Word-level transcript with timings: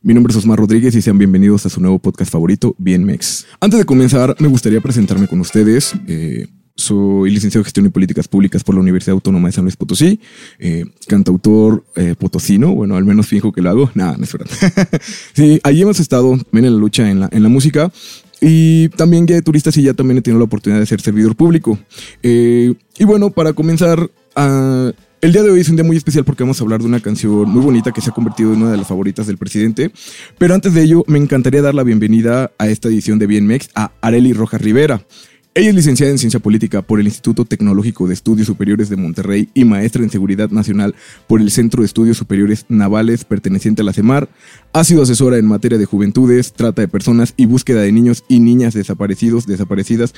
Mi 0.00 0.14
nombre 0.14 0.30
es 0.30 0.36
Osmar 0.36 0.60
Rodríguez 0.60 0.94
y 0.94 1.02
sean 1.02 1.18
bienvenidos 1.18 1.66
a 1.66 1.68
su 1.68 1.80
nuevo 1.80 1.98
podcast 1.98 2.30
favorito, 2.30 2.76
Bien 2.78 3.02
Mex. 3.02 3.46
Antes 3.58 3.80
de 3.80 3.84
comenzar, 3.84 4.36
me 4.38 4.46
gustaría 4.46 4.80
presentarme 4.80 5.26
con 5.26 5.40
ustedes. 5.40 5.92
Eh, 6.06 6.46
soy 6.76 7.30
licenciado 7.32 7.62
en 7.62 7.64
Gestión 7.64 7.86
y 7.86 7.88
Políticas 7.88 8.28
Públicas 8.28 8.62
por 8.62 8.76
la 8.76 8.80
Universidad 8.80 9.14
Autónoma 9.14 9.48
de 9.48 9.52
San 9.52 9.64
Luis 9.64 9.76
Potosí, 9.76 10.20
eh, 10.60 10.84
cantautor 11.08 11.84
eh, 11.96 12.14
potosino, 12.16 12.72
bueno, 12.76 12.94
al 12.94 13.04
menos 13.04 13.26
fijo 13.26 13.50
que 13.50 13.60
lo 13.60 13.70
hago. 13.70 13.90
Nada, 13.94 14.16
no 14.16 14.22
es 14.22 14.32
verdad. 14.32 14.48
sí, 15.34 15.58
allí 15.64 15.82
hemos 15.82 15.98
estado 15.98 16.38
también 16.38 16.66
en 16.66 16.74
la 16.74 16.78
lucha 16.78 17.10
en 17.10 17.18
la, 17.18 17.28
en 17.32 17.42
la 17.42 17.48
música 17.48 17.90
y 18.40 18.90
también 18.90 19.26
guía 19.26 19.34
de 19.34 19.42
turistas 19.42 19.76
y 19.78 19.82
ya 19.82 19.94
también 19.94 20.18
he 20.18 20.22
tenido 20.22 20.38
la 20.38 20.44
oportunidad 20.44 20.78
de 20.78 20.86
ser 20.86 21.00
servidor 21.00 21.34
público. 21.34 21.76
y 22.22 23.04
bueno, 23.04 23.30
para 23.30 23.52
comenzar, 23.52 24.08
a 24.36 24.92
el 25.20 25.32
día 25.32 25.42
de 25.42 25.50
hoy 25.50 25.60
es 25.60 25.68
un 25.68 25.76
día 25.76 25.84
muy 25.84 25.96
especial 25.96 26.24
porque 26.24 26.42
vamos 26.42 26.60
a 26.60 26.64
hablar 26.64 26.80
de 26.80 26.86
una 26.86 27.00
canción 27.00 27.48
muy 27.48 27.62
bonita 27.62 27.92
que 27.92 28.00
se 28.00 28.10
ha 28.10 28.12
convertido 28.12 28.52
en 28.52 28.62
una 28.62 28.70
de 28.70 28.76
las 28.76 28.86
favoritas 28.86 29.26
del 29.26 29.36
presidente. 29.36 29.90
Pero 30.38 30.54
antes 30.54 30.74
de 30.74 30.82
ello, 30.82 31.04
me 31.06 31.18
encantaría 31.18 31.62
dar 31.62 31.74
la 31.74 31.82
bienvenida 31.82 32.52
a 32.58 32.68
esta 32.68 32.88
edición 32.88 33.18
de 33.18 33.26
Bien 33.26 33.46
Mex 33.46 33.70
a 33.74 33.90
Areli 34.00 34.32
Rojas 34.32 34.60
Rivera. 34.60 35.02
Ella 35.58 35.70
es 35.70 35.74
licenciada 35.74 36.12
en 36.12 36.18
Ciencia 36.18 36.38
Política 36.38 36.82
por 36.82 37.00
el 37.00 37.06
Instituto 37.06 37.44
Tecnológico 37.44 38.06
de 38.06 38.14
Estudios 38.14 38.46
Superiores 38.46 38.90
de 38.90 38.96
Monterrey 38.96 39.48
y 39.54 39.64
maestra 39.64 40.04
en 40.04 40.10
Seguridad 40.10 40.50
Nacional 40.50 40.94
por 41.26 41.40
el 41.40 41.50
Centro 41.50 41.82
de 41.82 41.86
Estudios 41.86 42.16
Superiores 42.16 42.64
Navales 42.68 43.24
perteneciente 43.24 43.82
a 43.82 43.84
la 43.84 43.92
CEMAR. 43.92 44.28
Ha 44.72 44.84
sido 44.84 45.02
asesora 45.02 45.36
en 45.36 45.46
materia 45.46 45.76
de 45.76 45.84
juventudes, 45.84 46.52
trata 46.52 46.82
de 46.82 46.86
personas 46.86 47.34
y 47.36 47.46
búsqueda 47.46 47.80
de 47.80 47.90
niños 47.90 48.22
y 48.28 48.38
niñas 48.38 48.72
desaparecidos, 48.72 49.48
desaparecidas, 49.48 50.14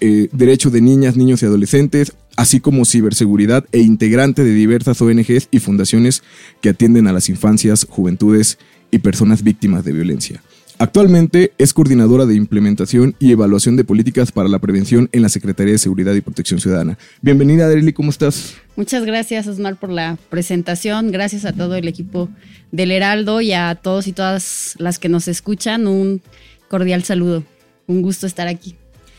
eh, 0.00 0.28
derecho 0.30 0.70
de 0.70 0.80
niñas, 0.80 1.16
niños 1.16 1.42
y 1.42 1.46
adolescentes, 1.46 2.12
así 2.36 2.60
como 2.60 2.84
ciberseguridad 2.84 3.66
e 3.72 3.80
integrante 3.80 4.44
de 4.44 4.54
diversas 4.54 5.02
ONGs 5.02 5.48
y 5.50 5.58
fundaciones 5.58 6.22
que 6.60 6.68
atienden 6.68 7.08
a 7.08 7.12
las 7.12 7.28
infancias, 7.28 7.84
juventudes 7.90 8.58
y 8.92 8.98
personas 8.98 9.42
víctimas 9.42 9.84
de 9.84 9.92
violencia. 9.92 10.40
Actualmente 10.78 11.52
es 11.56 11.72
coordinadora 11.72 12.26
de 12.26 12.34
implementación 12.34 13.14
y 13.20 13.30
evaluación 13.30 13.76
de 13.76 13.84
políticas 13.84 14.32
para 14.32 14.48
la 14.48 14.58
prevención 14.58 15.08
en 15.12 15.22
la 15.22 15.28
Secretaría 15.28 15.72
de 15.72 15.78
Seguridad 15.78 16.14
y 16.14 16.20
Protección 16.20 16.58
Ciudadana. 16.58 16.98
Bienvenida, 17.22 17.66
Adeli, 17.66 17.92
¿cómo 17.92 18.10
estás? 18.10 18.56
Muchas 18.74 19.04
gracias, 19.04 19.46
Osmar, 19.46 19.76
por 19.76 19.90
la 19.90 20.18
presentación. 20.30 21.12
Gracias 21.12 21.44
a 21.44 21.52
todo 21.52 21.76
el 21.76 21.86
equipo 21.86 22.28
del 22.72 22.90
Heraldo 22.90 23.40
y 23.40 23.52
a 23.52 23.76
todos 23.76 24.08
y 24.08 24.12
todas 24.12 24.74
las 24.78 24.98
que 24.98 25.08
nos 25.08 25.28
escuchan. 25.28 25.86
Un 25.86 26.22
cordial 26.68 27.04
saludo. 27.04 27.44
Un 27.86 28.02
gusto 28.02 28.26
estar 28.26 28.48
aquí. 28.48 28.74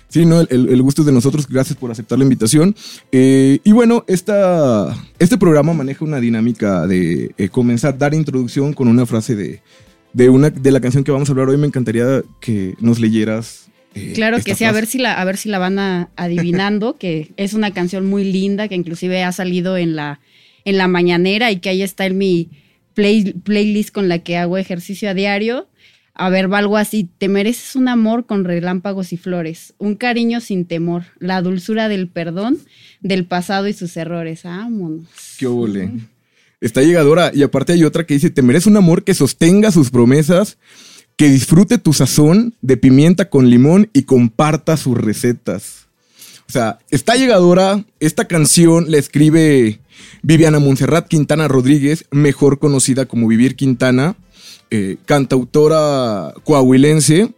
Sí, 0.09 0.25
no, 0.25 0.41
el, 0.41 0.81
gusto 0.81 1.03
es 1.03 1.05
de 1.05 1.13
nosotros. 1.13 1.47
Gracias 1.47 1.77
por 1.77 1.89
aceptar 1.89 2.17
la 2.17 2.25
invitación. 2.25 2.75
Eh, 3.13 3.59
y 3.63 3.71
bueno, 3.71 4.03
esta, 4.07 4.93
este 5.19 5.37
programa 5.37 5.73
maneja 5.73 6.03
una 6.03 6.19
dinámica 6.19 6.85
de 6.85 7.33
eh, 7.37 7.47
comenzar, 7.47 7.97
dar 7.97 8.13
introducción 8.13 8.73
con 8.73 8.89
una 8.89 9.05
frase 9.05 9.35
de, 9.35 9.61
de, 10.15 10.29
una, 10.29 10.49
de 10.49 10.71
la 10.71 10.79
canción 10.79 11.03
que 11.03 11.11
vamos 11.11 11.27
a 11.29 11.33
hablar 11.33 11.49
hoy. 11.49 11.57
Me 11.57 11.67
encantaría 11.67 12.23
que 12.39 12.75
nos 12.79 12.99
leyeras. 12.99 13.67
Eh, 13.93 14.13
claro 14.15 14.37
que 14.41 14.55
sí, 14.55 14.63
a 14.63 14.71
ver 14.71 14.87
si 14.87 14.97
la, 14.97 15.13
a 15.13 15.25
ver 15.25 15.37
si 15.37 15.49
la 15.49 15.59
van 15.59 15.77
adivinando, 16.15 16.95
que 16.99 17.31
es 17.37 17.53
una 17.53 17.71
canción 17.71 18.05
muy 18.05 18.23
linda, 18.23 18.67
que 18.67 18.75
inclusive 18.75 19.23
ha 19.23 19.31
salido 19.33 19.77
en 19.77 19.95
la, 19.95 20.21
en 20.63 20.77
la 20.77 20.87
mañanera 20.87 21.51
y 21.51 21.59
que 21.59 21.69
ahí 21.69 21.81
está 21.81 22.05
en 22.05 22.17
mi 22.17 22.49
playlist 22.93 23.91
con 23.93 24.07
la 24.07 24.19
que 24.19 24.37
hago 24.37 24.57
ejercicio 24.57 25.09
a 25.09 25.13
diario. 25.13 25.67
A 26.13 26.29
ver, 26.29 26.51
va 26.51 26.59
algo 26.59 26.77
así, 26.77 27.09
te 27.17 27.27
mereces 27.27 27.75
un 27.75 27.89
amor 27.89 28.25
con 28.25 28.45
relámpagos 28.45 29.11
y 29.11 29.17
flores, 29.17 29.73
un 29.79 29.95
cariño 29.95 30.39
sin 30.39 30.63
temor, 30.63 31.03
la 31.19 31.41
dulzura 31.41 31.89
del 31.89 32.07
perdón, 32.07 32.57
del 33.01 33.25
pasado 33.25 33.67
y 33.67 33.73
sus 33.73 33.97
errores. 33.97 34.43
Vámonos. 34.43 35.09
Qué 35.37 35.45
ole 35.45 35.91
está 36.61 36.81
llegadora. 36.81 37.31
Y 37.33 37.43
aparte 37.43 37.73
hay 37.73 37.83
otra 37.83 38.05
que 38.05 38.13
dice, 38.15 38.29
te 38.29 38.41
mereces 38.41 38.67
un 38.67 38.77
amor 38.77 39.03
que 39.03 39.13
sostenga 39.13 39.71
sus 39.71 39.89
promesas, 39.89 40.57
que 41.15 41.29
disfrute 41.29 41.77
tu 41.77 41.93
sazón 41.93 42.53
de 42.61 42.77
pimienta 42.77 43.29
con 43.29 43.49
limón 43.49 43.89
y 43.93 44.03
comparta 44.03 44.77
sus 44.77 44.97
recetas. 44.97 45.87
O 46.47 46.51
sea, 46.51 46.79
está 46.91 47.15
llegadora. 47.15 47.83
Esta 47.99 48.25
canción 48.25 48.91
la 48.91 48.97
escribe 48.97 49.79
Viviana 50.21 50.59
Montserrat 50.59 51.07
Quintana 51.07 51.47
Rodríguez, 51.47 52.05
mejor 52.11 52.59
conocida 52.59 53.05
como 53.05 53.27
Vivir 53.27 53.55
Quintana, 53.55 54.15
eh, 54.69 54.97
cantautora 55.05 56.33
coahuilense 56.43 57.33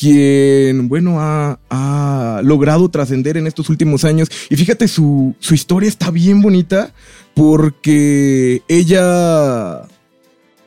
quien, 0.00 0.88
bueno, 0.88 1.18
ha, 1.20 2.40
logrado 2.42 2.88
trascender 2.88 3.36
en 3.36 3.46
estos 3.46 3.68
últimos 3.68 4.04
años. 4.06 4.30
Y 4.48 4.56
fíjate, 4.56 4.88
su, 4.88 5.34
su, 5.40 5.54
historia 5.54 5.90
está 5.90 6.10
bien 6.10 6.40
bonita 6.40 6.94
porque 7.40 8.60
ella 8.68 9.88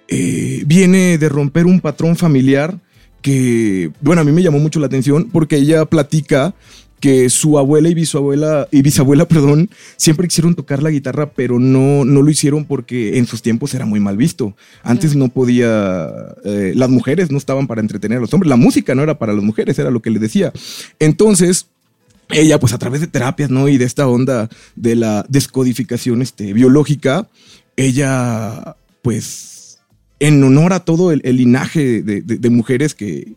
eh, 0.07 0.63
viene 0.65 1.19
de 1.19 1.29
romper 1.29 1.67
un 1.67 1.79
patrón 1.79 2.15
familiar 2.15 2.79
que, 3.21 3.91
bueno, 4.01 4.21
a 4.21 4.23
mí 4.23 4.31
me 4.31 4.41
llamó 4.41 4.57
mucho 4.57 4.79
la 4.79 4.87
atención 4.87 5.29
porque 5.31 5.57
ella 5.57 5.85
platica 5.85 6.55
que 6.99 7.29
su 7.29 7.59
abuela 7.59 7.89
y 7.89 7.93
bisabuela, 7.93 8.67
y 8.71 8.81
bisabuela, 8.81 9.25
perdón, 9.27 9.69
siempre 9.97 10.27
quisieron 10.27 10.55
tocar 10.55 10.81
la 10.81 10.89
guitarra, 10.89 11.29
pero 11.29 11.59
no, 11.59 12.05
no 12.05 12.23
lo 12.23 12.31
hicieron 12.31 12.65
porque 12.65 13.19
en 13.19 13.27
sus 13.27 13.43
tiempos 13.43 13.75
era 13.75 13.85
muy 13.85 13.99
mal 13.99 14.17
visto. 14.17 14.55
Antes 14.81 15.15
no 15.15 15.29
podía, 15.29 16.09
eh, 16.43 16.73
las 16.75 16.89
mujeres 16.89 17.29
no 17.29 17.37
estaban 17.37 17.67
para 17.67 17.81
entretener 17.81 18.17
a 18.17 18.21
los 18.21 18.33
hombres, 18.33 18.49
la 18.49 18.55
música 18.55 18.95
no 18.95 19.03
era 19.03 19.19
para 19.19 19.33
las 19.33 19.43
mujeres, 19.43 19.77
era 19.77 19.91
lo 19.91 20.01
que 20.01 20.09
le 20.09 20.17
decía. 20.17 20.51
Entonces, 20.97 21.67
ella, 22.33 22.59
pues 22.59 22.73
a 22.73 22.77
través 22.77 23.01
de 23.01 23.07
terapias, 23.07 23.49
¿no? 23.49 23.67
Y 23.67 23.77
de 23.77 23.85
esta 23.85 24.07
onda 24.07 24.49
de 24.75 24.95
la 24.95 25.25
descodificación 25.29 26.21
este, 26.21 26.53
biológica, 26.53 27.29
ella, 27.75 28.75
pues, 29.01 29.79
en 30.19 30.43
honor 30.43 30.73
a 30.73 30.81
todo 30.81 31.11
el, 31.11 31.21
linaje 31.23 32.01
de, 32.01 32.49
mujeres 32.49 32.93
que, 32.93 33.33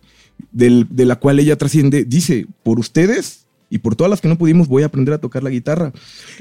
de 0.53 1.05
la 1.05 1.17
cual 1.17 1.39
ella 1.39 1.57
trasciende, 1.57 2.05
dice, 2.05 2.47
por 2.63 2.79
ustedes 2.79 3.47
y 3.69 3.79
por 3.79 3.97
todas 3.97 4.11
las 4.11 4.21
que 4.21 4.29
no 4.29 4.39
pudimos 4.39 4.69
voy 4.69 4.83
a 4.83 4.87
aprender 4.87 5.15
a 5.15 5.19
tocar 5.19 5.43
la 5.43 5.51
guitarra. 5.51 5.93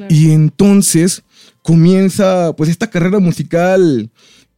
Y 0.09 0.31
entonces 0.31 1.23
comienza 1.61 2.53
pues 2.55 2.69
esta 2.69 2.89
carrera 2.89 3.19
musical 3.19 4.09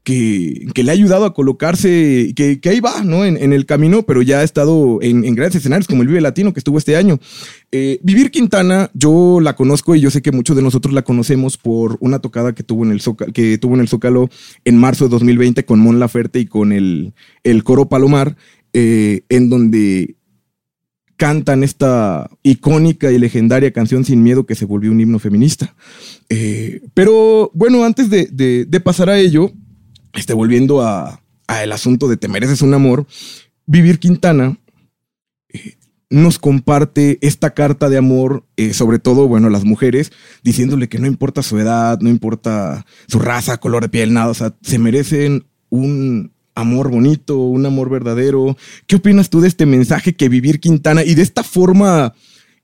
que, 0.08 0.68
que 0.74 0.84
le 0.84 0.92
ha 0.92 0.94
ayudado 0.94 1.26
a 1.26 1.34
colocarse, 1.34 2.32
que, 2.34 2.62
que 2.62 2.70
ahí 2.70 2.80
va, 2.80 3.04
¿no? 3.04 3.26
En, 3.26 3.52
el 3.52 3.66
camino, 3.66 4.04
pero 4.04 4.22
ya 4.22 4.40
ha 4.40 4.44
estado 4.44 5.00
en, 5.02 5.22
grandes 5.36 5.58
escenarios 5.58 5.86
como 5.86 6.02
el 6.02 6.08
Vive 6.08 6.22
Latino 6.22 6.54
que 6.54 6.62
estuvo 6.62 6.78
este 6.78 6.96
año. 6.96 7.20
Eh, 7.74 8.00
Vivir 8.04 8.32
Quintana, 8.32 8.90
yo 8.94 9.42
la 9.42 9.58
conozco 9.58 9.96
y 9.96 10.00
yo 10.00 10.10
sé 10.10 10.22
que 10.22 10.32
muchos 10.32 10.56
de 10.56 10.62
nosotros 10.62 10.94
la 10.94 11.02
conocemos 11.02 11.58
por 11.58 11.98
una 12.00 12.20
tocada 12.20 12.56
que 12.56 12.64
tuvo 12.64 12.86
en 12.86 12.92
el 12.92 13.02
Zócalo, 13.02 13.34
que 13.34 13.58
tuvo 13.58 13.76
en 13.76 13.82
el 13.82 13.90
Zócalo 13.90 14.30
en 14.64 14.78
marzo 14.78 15.04
de 15.04 15.10
2020 15.10 15.66
con 15.66 15.82
Mon 15.82 16.00
Laferte 16.00 16.40
y 16.40 16.46
con 16.46 16.72
el, 16.72 17.14
el 17.44 17.66
coro 17.66 17.90
Palomar, 17.90 18.38
eh, 18.72 19.24
en 19.28 19.50
donde 19.50 20.16
cantan 21.18 21.64
esta 21.64 22.30
icónica 22.44 23.12
y 23.12 23.18
legendaria 23.18 23.74
canción 23.74 24.06
Sin 24.06 24.24
Miedo 24.24 24.46
que 24.46 24.56
se 24.56 24.64
volvió 24.64 24.90
un 24.90 25.02
himno 25.02 25.20
feminista. 25.20 25.76
Eh, 26.30 26.82
pero 26.94 27.52
bueno, 27.54 27.84
antes 27.84 28.10
de, 28.10 28.82
pasar 28.86 29.10
a 29.10 29.20
ello, 29.20 29.52
este, 30.14 30.34
volviendo 30.34 30.82
a, 30.82 31.22
el 31.62 31.72
asunto 31.72 32.08
de 32.08 32.18
Te 32.18 32.28
mereces 32.28 32.62
un 32.62 32.74
amor, 32.74 33.06
Vivir 33.66 34.00
Quintana 34.00 34.58
eh, 35.50 35.76
nos 36.10 36.40
comparte 36.40 37.18
esta 37.22 37.54
carta 37.54 37.90
de 37.90 37.98
amor, 37.98 38.46
eh, 38.56 38.74
sobre 38.74 39.00
todo, 39.00 39.28
bueno, 39.28 39.48
a 39.48 39.52
las 39.52 39.66
mujeres, 39.66 40.12
diciéndole 40.44 40.88
que 40.88 41.00
no 41.00 41.08
importa 41.08 41.44
su 41.44 41.60
edad, 41.60 42.00
no 42.00 42.10
importa 42.10 42.86
su 43.08 43.20
raza, 43.20 43.58
color 43.58 43.84
de 43.84 43.90
piel, 43.90 44.14
nada, 44.14 44.30
o 44.30 44.34
sea, 44.34 44.56
se 44.62 44.80
merecen 44.80 45.46
un, 45.70 46.32
amor 46.58 46.90
bonito, 46.90 47.38
un 47.38 47.66
amor 47.66 47.90
verdadero. 47.90 48.58
¿Qué 48.88 48.98
opinas 48.98 49.30
tú 49.30 49.42
de 49.42 49.48
este 49.48 49.66
mensaje 49.66 50.16
que 50.16 50.28
Vivir 50.28 50.60
Quintana 50.60 51.04
y 51.04 51.14
de 51.14 51.22
esta 51.22 51.44
forma 51.44 52.14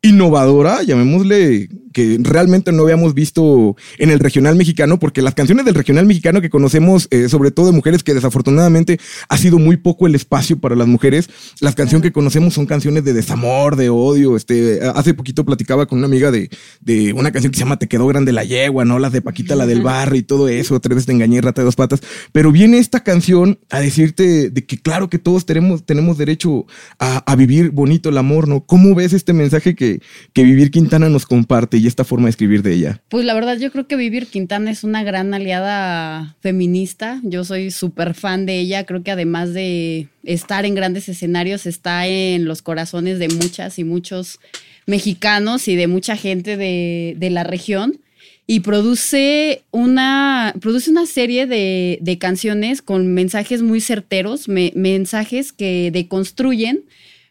innovadora, 0.03 0.83
llamémosle, 0.83 1.69
que 1.93 2.17
realmente 2.21 2.73
no 2.73 2.83
habíamos 2.83 3.13
visto 3.13 3.77
en 3.97 4.09
el 4.09 4.19
regional 4.19 4.57
mexicano, 4.57 4.99
porque 4.99 5.21
las 5.21 5.33
canciones 5.33 5.63
del 5.63 5.75
regional 5.75 6.05
mexicano 6.05 6.41
que 6.41 6.49
conocemos, 6.49 7.07
eh, 7.09 7.29
sobre 7.29 7.51
todo 7.51 7.67
de 7.67 7.71
mujeres, 7.71 8.03
que 8.03 8.13
desafortunadamente 8.13 8.99
ha 9.29 9.37
sido 9.37 9.59
muy 9.59 9.77
poco 9.77 10.05
el 10.05 10.15
espacio 10.15 10.59
para 10.59 10.75
las 10.75 10.87
mujeres, 10.87 11.29
las 11.61 11.75
canciones 11.75 12.03
que 12.03 12.11
conocemos 12.11 12.53
son 12.53 12.65
canciones 12.65 13.05
de 13.05 13.13
desamor, 13.13 13.77
de 13.77 13.89
odio. 13.89 14.35
Este, 14.35 14.81
hace 14.93 15.13
poquito 15.13 15.45
platicaba 15.45 15.85
con 15.85 15.99
una 15.99 16.07
amiga 16.07 16.31
de, 16.31 16.49
de 16.81 17.13
una 17.13 17.31
canción 17.31 17.51
que 17.51 17.57
se 17.57 17.63
llama 17.63 17.79
Te 17.79 17.87
quedó 17.87 18.05
grande 18.07 18.33
la 18.33 18.43
yegua, 18.43 18.83
¿no? 18.83 18.99
Las 18.99 19.13
de 19.13 19.21
Paquita, 19.21 19.55
la 19.55 19.67
del 19.67 19.83
barrio 19.83 20.19
y 20.19 20.23
todo 20.23 20.49
eso, 20.49 20.81
tres 20.81 20.95
veces 20.95 21.05
te 21.05 21.13
engañé, 21.13 21.39
rata 21.39 21.61
de 21.61 21.65
dos 21.65 21.77
patas. 21.77 22.01
Pero 22.33 22.51
viene 22.51 22.79
esta 22.79 23.03
canción 23.03 23.59
a 23.69 23.79
decirte 23.79 24.49
de 24.49 24.65
que 24.65 24.79
claro 24.79 25.09
que 25.09 25.19
todos 25.19 25.45
tenemos, 25.45 25.85
tenemos 25.85 26.17
derecho 26.17 26.65
a, 26.99 27.19
a 27.19 27.35
vivir 27.37 27.69
bonito 27.69 28.09
el 28.09 28.17
amor, 28.17 28.49
¿no? 28.49 28.65
¿Cómo 28.65 28.95
ves 28.95 29.13
este 29.13 29.31
mensaje 29.31 29.75
que, 29.75 29.92
que 30.33 30.43
Vivir 30.43 30.71
Quintana 30.71 31.09
nos 31.09 31.25
comparte 31.25 31.77
y 31.77 31.87
esta 31.87 32.03
forma 32.03 32.25
de 32.25 32.31
escribir 32.31 32.63
de 32.63 32.73
ella? 32.73 33.01
Pues 33.09 33.25
la 33.25 33.33
verdad 33.33 33.57
yo 33.57 33.71
creo 33.71 33.87
que 33.87 33.95
Vivir 33.95 34.27
Quintana 34.27 34.71
es 34.71 34.83
una 34.83 35.03
gran 35.03 35.33
aliada 35.33 36.35
feminista. 36.41 37.19
Yo 37.23 37.43
soy 37.43 37.71
súper 37.71 38.13
fan 38.13 38.45
de 38.45 38.59
ella. 38.59 38.85
Creo 38.85 39.03
que 39.03 39.11
además 39.11 39.53
de 39.53 40.07
estar 40.23 40.65
en 40.65 40.75
grandes 40.75 41.09
escenarios, 41.09 41.65
está 41.65 42.07
en 42.07 42.45
los 42.45 42.61
corazones 42.61 43.19
de 43.19 43.29
muchas 43.29 43.79
y 43.79 43.83
muchos 43.83 44.39
mexicanos 44.85 45.67
y 45.67 45.75
de 45.75 45.87
mucha 45.87 46.15
gente 46.15 46.57
de, 46.57 47.29
la 47.29 47.43
región 47.43 47.99
y 48.45 48.59
produce 48.59 49.63
una, 49.71 50.53
produce 50.59 50.91
una 50.91 51.05
serie 51.05 51.47
de, 51.47 52.17
canciones 52.19 52.81
con 52.81 53.13
mensajes 53.13 53.61
muy 53.61 53.81
certeros, 53.81 54.47
me, 54.47 54.71
mensajes 54.75 55.53
que 55.53 55.89
deconstruyen 55.91 56.83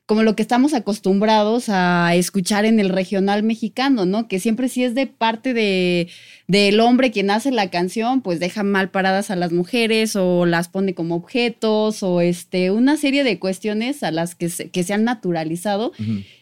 como 0.06 0.24
lo 0.24 0.34
que 0.34 0.42
estamos 0.42 0.74
acostumbrados 0.74 1.68
a 1.68 2.14
escuchar 2.14 2.64
en 2.64 2.80
el 2.80 2.88
regional 2.88 3.42
mexicano, 3.42 4.04
¿no? 4.04 4.26
Que 4.26 4.40
siempre 4.40 4.68
sí 4.68 4.82
es 4.82 4.94
de 4.94 5.06
parte 5.06 5.54
de 5.54 6.08
del 6.48 6.80
hombre 6.80 7.12
quien 7.12 7.30
hace 7.30 7.50
la 7.50 7.70
canción, 7.70 8.20
pues 8.20 8.40
deja 8.40 8.62
mal 8.62 8.90
paradas 8.90 9.30
a 9.30 9.36
las 9.36 9.52
mujeres 9.52 10.16
o 10.16 10.44
las 10.44 10.68
pone 10.68 10.94
como 10.94 11.14
objetos 11.14 12.02
o 12.02 12.20
este 12.20 12.70
una 12.70 12.96
serie 12.96 13.24
de 13.24 13.38
cuestiones 13.38 14.02
a 14.02 14.10
las 14.10 14.34
que 14.34 14.48
se, 14.48 14.70
que 14.70 14.82
se 14.82 14.92
han 14.92 15.04
naturalizado 15.04 15.92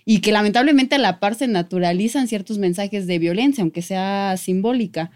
y 0.04 0.20
que 0.20 0.32
lamentablemente 0.32 0.96
a 0.96 0.98
la 0.98 1.20
par 1.20 1.34
se 1.34 1.46
naturalizan 1.46 2.28
ciertos 2.28 2.58
mensajes 2.58 3.06
de 3.06 3.18
violencia, 3.18 3.62
aunque 3.62 3.82
sea 3.82 4.36
simbólica. 4.36 5.10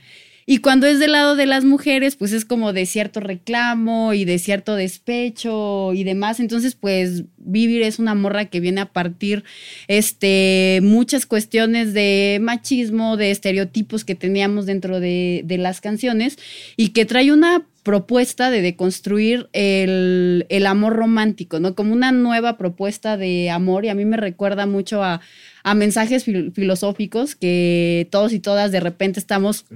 Y 0.47 0.59
cuando 0.59 0.87
es 0.87 0.99
del 0.99 1.13
lado 1.13 1.37
de 1.37 1.47
las 1.47 1.65
mujeres, 1.65 2.17
pues 2.17 2.33
es 2.33 2.45
como 2.45 2.73
de 2.73 2.87
cierto 2.87 3.21
reclamo 3.21 4.13
y 4.13 4.25
de 4.25 4.39
cierto 4.39 4.77
despecho 4.77 5.93
y 5.95 6.05
demás. 6.05 6.41
Entonces, 6.41 6.75
pues 6.75 7.25
Vivir 7.37 7.83
es 7.83 7.99
una 7.99 8.15
morra 8.15 8.47
que 8.47 8.61
viene 8.61 8.81
a 8.81 8.93
partir 8.93 9.45
este, 9.87 10.81
muchas 10.83 11.27
cuestiones 11.27 11.93
de 11.93 12.39
machismo, 12.41 13.17
de 13.17 13.31
estereotipos 13.31 14.05
que 14.05 14.15
teníamos 14.15 14.67
dentro 14.67 14.99
de, 14.99 15.43
de 15.45 15.59
las 15.59 15.81
canciones 15.81 16.39
y 16.77 16.89
que 16.91 17.05
trae 17.05 17.33
una 17.33 17.67
propuesta 17.83 18.51
de 18.51 18.63
deconstruir 18.63 19.51
el, 19.53 20.47
el, 20.49 20.67
amor 20.67 20.95
romántico, 20.95 21.61
¿no? 21.61 21.75
Como 21.75 21.93
una 21.93 22.13
nueva 22.13 22.57
propuesta 22.57 23.19
de 23.19 23.51
amor 23.51 23.85
y 23.85 23.91
a 23.91 23.95
mí 23.95 24.07
me 24.07 24.17
recuerda 24.17 24.65
mucho 24.65 25.05
a, 25.05 25.21
a 25.63 25.75
mensajes 25.75 26.25
fil 26.25 26.51
filosóficos 26.53 27.37
que 27.37 28.09
todos 28.11 28.33
y 28.33 28.41
todas 28.41 28.73
de 28.73 28.81
repente 28.81 29.21
estamos 29.21 29.67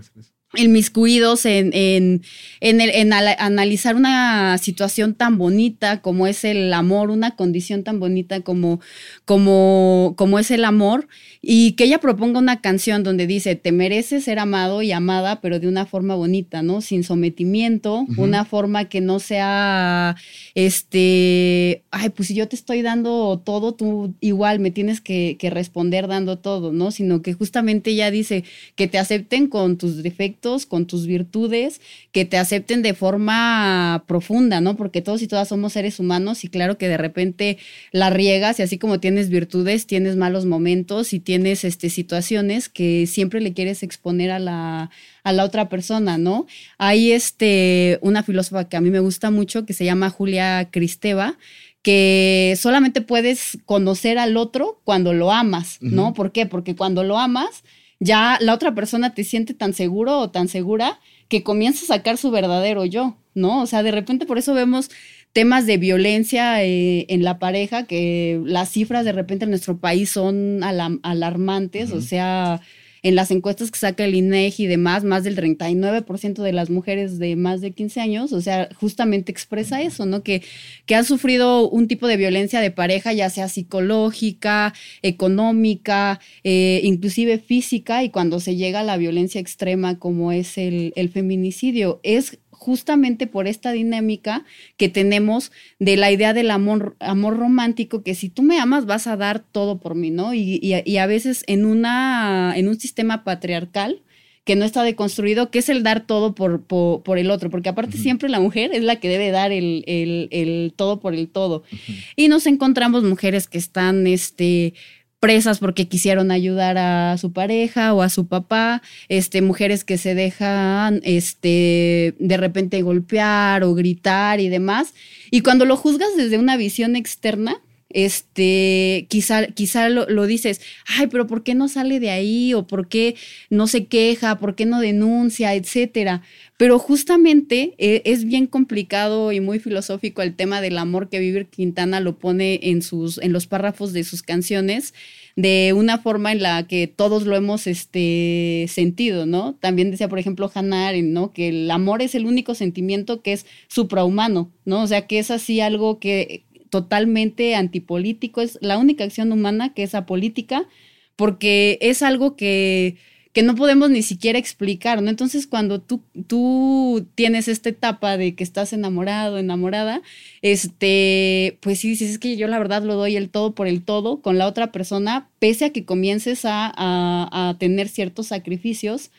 inmiscuidos 0.58 1.46
en, 1.46 1.70
en, 1.72 2.22
en, 2.60 2.80
el, 2.80 2.90
en 2.90 3.12
analizar 3.12 3.96
una 3.96 4.58
situación 4.58 5.14
tan 5.14 5.38
bonita 5.38 6.02
como 6.02 6.26
es 6.26 6.44
el 6.44 6.72
amor, 6.74 7.10
una 7.10 7.36
condición 7.36 7.84
tan 7.84 8.00
bonita 8.00 8.40
como, 8.40 8.80
como, 9.24 10.14
como 10.16 10.38
es 10.38 10.50
el 10.50 10.64
amor, 10.64 11.08
y 11.40 11.72
que 11.72 11.84
ella 11.84 11.98
proponga 11.98 12.40
una 12.40 12.60
canción 12.60 13.04
donde 13.04 13.26
dice, 13.26 13.54
te 13.54 13.70
mereces 13.72 14.24
ser 14.24 14.38
amado 14.38 14.82
y 14.82 14.90
amada, 14.92 15.40
pero 15.40 15.60
de 15.60 15.68
una 15.68 15.86
forma 15.86 16.16
bonita, 16.16 16.62
¿no? 16.62 16.80
Sin 16.80 17.04
sometimiento, 17.04 18.00
uh 18.00 18.06
-huh. 18.06 18.18
una 18.18 18.44
forma 18.44 18.86
que 18.86 19.00
no 19.00 19.20
sea, 19.20 20.16
este, 20.54 21.84
ay, 21.90 22.08
pues 22.10 22.28
si 22.28 22.34
yo 22.34 22.48
te 22.48 22.56
estoy 22.56 22.82
dando 22.82 23.40
todo, 23.44 23.72
tú 23.74 24.14
igual 24.20 24.58
me 24.58 24.70
tienes 24.72 25.00
que, 25.00 25.36
que 25.38 25.50
responder 25.50 26.08
dando 26.08 26.38
todo, 26.38 26.72
¿no? 26.72 26.90
Sino 26.90 27.22
que 27.22 27.34
justamente 27.34 27.90
ella 27.90 28.10
dice 28.10 28.44
que 28.74 28.88
te 28.88 28.98
acepten 28.98 29.46
con 29.46 29.78
tus 29.78 30.02
defectos, 30.02 30.47
con 30.66 30.86
tus 30.86 31.06
virtudes, 31.06 31.80
que 32.12 32.24
te 32.24 32.38
acepten 32.38 32.82
de 32.82 32.94
forma 32.94 34.04
profunda, 34.06 34.60
¿no? 34.60 34.76
Porque 34.76 35.02
todos 35.02 35.22
y 35.22 35.28
todas 35.28 35.48
somos 35.48 35.72
seres 35.72 36.00
humanos 36.00 36.44
y 36.44 36.48
claro 36.48 36.78
que 36.78 36.88
de 36.88 36.96
repente 36.96 37.58
la 37.92 38.10
riegas 38.10 38.58
y 38.58 38.62
así 38.62 38.78
como 38.78 39.00
tienes 39.00 39.28
virtudes, 39.28 39.86
tienes 39.86 40.16
malos 40.16 40.44
momentos 40.46 41.12
y 41.12 41.20
tienes 41.20 41.64
este, 41.64 41.90
situaciones 41.90 42.68
que 42.68 43.06
siempre 43.06 43.40
le 43.40 43.52
quieres 43.52 43.82
exponer 43.82 44.30
a 44.30 44.38
la, 44.38 44.90
a 45.22 45.32
la 45.32 45.44
otra 45.44 45.68
persona, 45.68 46.18
¿no? 46.18 46.46
Hay 46.78 47.12
este, 47.12 47.98
una 48.02 48.22
filósofa 48.22 48.68
que 48.68 48.76
a 48.76 48.80
mí 48.80 48.90
me 48.90 49.00
gusta 49.00 49.30
mucho 49.30 49.66
que 49.66 49.74
se 49.74 49.84
llama 49.84 50.10
Julia 50.10 50.68
Cristeva, 50.70 51.36
que 51.82 52.56
solamente 52.58 53.00
puedes 53.00 53.58
conocer 53.64 54.18
al 54.18 54.36
otro 54.36 54.80
cuando 54.84 55.12
lo 55.12 55.32
amas, 55.32 55.78
¿no? 55.80 56.08
Uh 56.08 56.10
-huh. 56.10 56.14
¿Por 56.14 56.32
qué? 56.32 56.46
Porque 56.46 56.74
cuando 56.74 57.04
lo 57.04 57.18
amas, 57.18 57.62
ya 58.00 58.38
la 58.40 58.54
otra 58.54 58.74
persona 58.74 59.14
te 59.14 59.24
siente 59.24 59.54
tan 59.54 59.72
seguro 59.74 60.18
o 60.18 60.30
tan 60.30 60.48
segura 60.48 61.00
que 61.28 61.42
comienza 61.42 61.84
a 61.84 61.96
sacar 61.96 62.16
su 62.16 62.30
verdadero 62.30 62.84
yo, 62.84 63.16
¿no? 63.34 63.62
O 63.62 63.66
sea, 63.66 63.82
de 63.82 63.90
repente 63.90 64.26
por 64.26 64.38
eso 64.38 64.54
vemos 64.54 64.90
temas 65.32 65.66
de 65.66 65.76
violencia 65.76 66.64
eh, 66.64 67.06
en 67.08 67.22
la 67.22 67.38
pareja, 67.38 67.84
que 67.84 68.40
las 68.44 68.70
cifras 68.70 69.04
de 69.04 69.12
repente 69.12 69.44
en 69.44 69.50
nuestro 69.50 69.78
país 69.78 70.10
son 70.10 70.62
alarmantes, 70.62 71.90
uh 71.90 71.94
-huh. 71.94 71.98
o 71.98 72.00
sea, 72.00 72.60
en 73.02 73.14
las 73.14 73.30
encuestas 73.30 73.70
que 73.70 73.78
saca 73.78 74.04
el 74.04 74.14
INEGI 74.14 74.64
y 74.64 74.66
demás, 74.66 75.04
más 75.04 75.24
del 75.24 75.36
39% 75.36 76.42
de 76.42 76.52
las 76.52 76.70
mujeres 76.70 77.18
de 77.18 77.36
más 77.36 77.60
de 77.60 77.72
15 77.72 78.00
años, 78.00 78.32
o 78.32 78.40
sea, 78.40 78.68
justamente 78.74 79.32
expresa 79.32 79.82
eso, 79.82 80.06
¿no? 80.06 80.22
Que, 80.22 80.42
que 80.86 80.94
han 80.94 81.04
sufrido 81.04 81.68
un 81.68 81.88
tipo 81.88 82.06
de 82.06 82.16
violencia 82.16 82.60
de 82.60 82.70
pareja, 82.70 83.12
ya 83.12 83.30
sea 83.30 83.48
psicológica, 83.48 84.74
económica, 85.02 86.20
eh, 86.44 86.80
inclusive 86.84 87.38
física, 87.38 88.02
y 88.04 88.10
cuando 88.10 88.40
se 88.40 88.56
llega 88.56 88.80
a 88.80 88.84
la 88.84 88.96
violencia 88.96 89.40
extrema 89.40 89.98
como 89.98 90.32
es 90.32 90.58
el, 90.58 90.92
el 90.96 91.08
feminicidio, 91.08 92.00
es 92.02 92.38
justamente 92.58 93.26
por 93.26 93.46
esta 93.46 93.72
dinámica 93.72 94.44
que 94.76 94.88
tenemos 94.88 95.52
de 95.78 95.96
la 95.96 96.10
idea 96.10 96.34
del 96.34 96.50
amor, 96.50 96.96
amor 97.00 97.36
romántico, 97.38 98.02
que 98.02 98.14
si 98.14 98.28
tú 98.28 98.42
me 98.42 98.58
amas 98.58 98.84
vas 98.84 99.06
a 99.06 99.16
dar 99.16 99.38
todo 99.40 99.78
por 99.78 99.94
mí, 99.94 100.10
¿no? 100.10 100.34
Y, 100.34 100.58
y, 100.62 100.74
y 100.84 100.96
a 100.98 101.06
veces 101.06 101.44
en, 101.46 101.64
una, 101.64 102.52
en 102.56 102.68
un 102.68 102.78
sistema 102.78 103.24
patriarcal, 103.24 104.02
que 104.44 104.56
no 104.56 104.64
está 104.64 104.82
deconstruido, 104.82 105.50
que 105.50 105.58
es 105.58 105.68
el 105.68 105.82
dar 105.82 106.06
todo 106.06 106.34
por, 106.34 106.62
por, 106.62 107.02
por 107.02 107.18
el 107.18 107.30
otro, 107.30 107.50
porque 107.50 107.68
aparte 107.68 107.96
uh 107.96 108.00
-huh. 108.00 108.02
siempre 108.02 108.30
la 108.30 108.40
mujer 108.40 108.70
es 108.72 108.82
la 108.82 108.96
que 108.96 109.10
debe 109.10 109.30
dar 109.30 109.52
el, 109.52 109.84
el, 109.86 110.28
el 110.30 110.72
todo 110.74 111.00
por 111.00 111.14
el 111.14 111.28
todo. 111.28 111.64
Uh 111.70 111.76
-huh. 111.76 112.04
Y 112.16 112.28
nos 112.28 112.46
encontramos 112.46 113.04
mujeres 113.04 113.46
que 113.46 113.58
están, 113.58 114.06
este, 114.06 114.72
presas 115.20 115.58
porque 115.58 115.88
quisieron 115.88 116.30
ayudar 116.30 116.78
a 116.78 117.16
su 117.18 117.32
pareja 117.32 117.92
o 117.92 118.02
a 118.02 118.08
su 118.08 118.26
papá, 118.26 118.82
este, 119.08 119.42
mujeres 119.42 119.84
que 119.84 119.98
se 119.98 120.14
dejan 120.14 121.00
este, 121.04 122.14
de 122.18 122.36
repente 122.36 122.82
golpear 122.82 123.64
o 123.64 123.74
gritar 123.74 124.40
y 124.40 124.48
demás. 124.48 124.94
Y 125.30 125.40
cuando 125.40 125.64
lo 125.64 125.76
juzgas 125.76 126.16
desde 126.16 126.38
una 126.38 126.56
visión 126.56 126.96
externa, 126.96 127.60
este, 127.90 129.06
quizá, 129.08 129.46
quizá 129.46 129.88
lo, 129.88 130.08
lo, 130.08 130.26
dices, 130.26 130.60
ay, 130.86 131.06
pero 131.06 131.26
¿por 131.26 131.42
qué 131.42 131.54
no 131.54 131.68
sale 131.68 132.00
de 132.00 132.10
ahí? 132.10 132.54
¿O 132.54 132.66
por 132.66 132.88
qué 132.88 133.16
no 133.50 133.66
se 133.66 133.86
queja? 133.86 134.38
¿Por 134.38 134.54
qué 134.54 134.66
no 134.66 134.80
denuncia? 134.80 135.54
Etcétera. 135.54 136.22
Pero 136.58 136.78
justamente 136.80 137.74
eh, 137.78 138.02
es 138.04 138.24
bien 138.24 138.46
complicado 138.46 139.32
y 139.32 139.40
muy 139.40 139.60
filosófico 139.60 140.22
el 140.22 140.34
tema 140.34 140.60
del 140.60 140.76
amor 140.76 141.08
que 141.08 141.20
Vivir 141.20 141.46
Quintana 141.46 142.00
lo 142.00 142.18
pone 142.18 142.58
en, 142.64 142.82
sus, 142.82 143.18
en 143.18 143.32
los 143.32 143.46
párrafos 143.46 143.92
de 143.92 144.02
sus 144.04 144.22
canciones 144.22 144.92
de 145.36 145.72
una 145.72 145.98
forma 145.98 146.32
en 146.32 146.42
la 146.42 146.66
que 146.66 146.88
todos 146.88 147.22
lo 147.22 147.36
hemos 147.36 147.68
este, 147.68 148.66
sentido, 148.68 149.24
¿no? 149.24 149.54
También 149.54 149.92
decía, 149.92 150.08
por 150.08 150.18
ejemplo, 150.18 150.50
Hannah 150.52 150.88
Arendt, 150.88 151.12
¿no? 151.12 151.32
Que 151.32 151.50
el 151.50 151.70
amor 151.70 152.02
es 152.02 152.16
el 152.16 152.26
único 152.26 152.56
sentimiento 152.56 153.22
que 153.22 153.34
es 153.34 153.46
suprahumano, 153.68 154.50
¿no? 154.64 154.82
O 154.82 154.86
sea, 154.88 155.06
que 155.06 155.20
es 155.20 155.30
así 155.30 155.60
algo 155.60 156.00
que 156.00 156.42
totalmente 156.70 157.54
antipolítico, 157.54 158.40
es 158.40 158.58
la 158.60 158.78
única 158.78 159.04
acción 159.04 159.32
humana 159.32 159.72
que 159.74 159.82
es 159.82 159.94
apolítica, 159.94 160.68
porque 161.16 161.78
es 161.80 162.02
algo 162.02 162.36
que, 162.36 162.96
que 163.32 163.42
no 163.42 163.54
podemos 163.54 163.90
ni 163.90 164.02
siquiera 164.02 164.38
explicar, 164.38 165.02
¿no? 165.02 165.10
Entonces, 165.10 165.46
cuando 165.46 165.80
tú, 165.80 166.02
tú 166.26 167.06
tienes 167.14 167.48
esta 167.48 167.68
etapa 167.68 168.16
de 168.16 168.34
que 168.34 168.44
estás 168.44 168.72
enamorado, 168.72 169.38
enamorada, 169.38 170.02
este, 170.42 171.58
pues 171.60 171.80
sí 171.80 171.90
dices, 171.90 172.10
es 172.10 172.18
que 172.18 172.36
yo 172.36 172.48
la 172.48 172.58
verdad 172.58 172.82
lo 172.82 172.94
doy 172.94 173.16
el 173.16 173.30
todo 173.30 173.54
por 173.54 173.66
el 173.66 173.82
todo 173.84 174.20
con 174.22 174.38
la 174.38 174.46
otra 174.46 174.72
persona, 174.72 175.28
pese 175.38 175.66
a 175.66 175.70
que 175.72 175.84
comiences 175.84 176.44
a, 176.44 176.72
a, 176.74 177.50
a 177.50 177.58
tener 177.58 177.88
ciertos 177.88 178.28
sacrificios, 178.28 179.10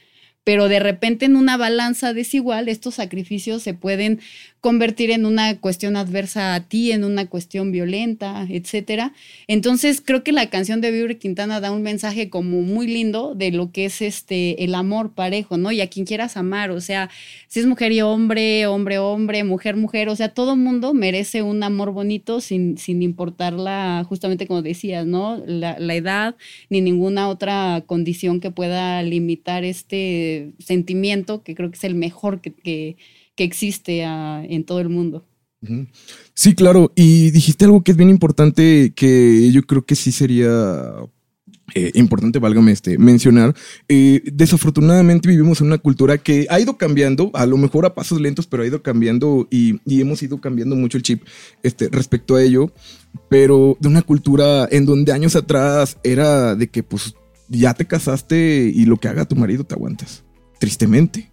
pero 0.50 0.68
de 0.68 0.80
repente 0.80 1.26
en 1.26 1.36
una 1.36 1.58
balanza 1.58 2.12
desigual 2.12 2.70
estos 2.70 2.96
sacrificios 2.96 3.62
se 3.62 3.76
pueden 3.76 4.20
convertir 4.62 5.12
en 5.12 5.26
una 5.26 5.58
cuestión 5.58 5.96
adversa 5.96 6.54
a 6.56 6.62
ti, 6.62 6.92
en 6.92 7.04
una 7.04 7.28
cuestión 7.28 7.72
violenta, 7.72 8.46
etcétera. 8.50 9.14
Entonces 9.48 10.02
creo 10.04 10.24
que 10.24 10.32
la 10.32 10.50
canción 10.50 10.82
de 10.82 10.92
Vibra 10.92 11.14
Quintana 11.14 11.62
da 11.62 11.72
un 11.72 11.82
mensaje 11.82 12.30
como 12.30 12.62
muy 12.62 12.88
lindo 12.88 13.36
de 13.36 13.52
lo 13.52 13.72
que 13.72 13.86
es 13.86 14.02
este 14.02 14.64
el 14.64 14.76
amor 14.76 15.12
parejo, 15.12 15.58
¿no? 15.58 15.72
Y 15.72 15.82
a 15.82 15.88
quien 15.88 16.06
quieras 16.06 16.36
amar, 16.36 16.72
o 16.72 16.82
sea, 16.82 17.10
si 17.48 17.62
es 17.62 17.66
mujer 17.66 17.92
y 17.92 18.02
hombre, 18.02 18.68
hombre, 18.68 18.98
hombre, 19.00 19.44
mujer, 19.44 19.78
mujer, 19.78 20.10
o 20.10 20.16
sea, 20.16 20.30
todo 20.30 20.56
mundo 20.56 20.94
merece 20.94 21.42
un 21.42 21.64
amor 21.64 21.92
bonito 21.92 22.42
sin, 22.42 22.78
sin 22.78 23.02
importar 23.02 23.54
la, 23.54 24.06
justamente 24.08 24.46
como 24.46 24.62
decías, 24.62 25.06
¿no? 25.06 25.42
La, 25.46 25.78
edad 25.90 26.36
ni 26.70 26.82
ninguna 26.82 27.30
otra 27.30 27.84
condición 27.86 28.40
que 28.40 28.52
pueda 28.52 29.02
limitar 29.04 29.64
este 29.64 30.39
sentimiento 30.60 31.44
que 31.44 31.56
creo 31.56 31.70
que 31.72 31.78
es 31.78 31.84
el 31.84 31.96
mejor 31.96 32.42
que, 32.42 32.98
que 33.36 33.44
existe 33.44 34.02
en 34.02 34.64
todo 34.66 34.80
el 34.80 34.90
mundo. 34.90 35.26
Sí, 36.34 36.56
claro. 36.56 36.92
Y 36.96 37.32
dijiste 37.32 37.66
algo 37.66 37.84
que 37.84 37.92
es 37.92 37.98
bien 37.98 38.10
importante, 38.10 38.94
que 38.96 39.52
yo 39.52 39.64
creo 39.64 39.86
que 39.86 39.96
sí 39.96 40.12
sería 40.12 40.94
eh, 41.76 41.92
importante, 41.96 42.40
válgame 42.40 42.72
este, 42.72 42.98
mencionar. 42.98 43.54
Eh, 43.88 44.22
desafortunadamente 44.34 45.28
vivimos 45.28 45.60
en 45.62 45.68
una 45.68 45.78
cultura 45.78 46.18
que 46.18 46.48
ha 46.50 46.60
ido 46.60 46.78
cambiando, 46.78 47.30
a 47.34 47.46
lo 47.46 47.58
mejor 47.58 47.86
a 47.86 47.94
pasos 47.94 48.22
lentos, 48.22 48.48
pero 48.48 48.64
ha 48.64 48.68
ido 48.68 48.82
cambiando 48.82 49.48
y, 49.52 49.80
hemos 49.86 50.24
ido 50.24 50.40
cambiando 50.40 50.76
mucho 50.76 50.98
el 50.98 51.04
chip 51.04 51.24
este, 51.62 51.90
respecto 51.90 52.36
a 52.36 52.44
ello. 52.44 52.72
Pero 53.28 53.78
de 53.80 53.88
una 53.88 54.02
cultura 54.02 54.68
en 54.72 54.86
donde 54.86 55.12
años 55.12 55.36
atrás 55.36 55.98
era 56.04 56.56
de 56.56 56.68
que 56.68 56.84
pues 56.84 57.16
ya 57.48 57.74
te 57.74 57.86
casaste 57.86 58.72
y 58.74 58.86
lo 58.86 58.98
que 58.98 59.08
haga 59.08 59.26
tu 59.26 59.36
marido 59.36 59.64
te 59.64 59.74
aguantas 59.74 60.24
tristemente. 60.60 61.32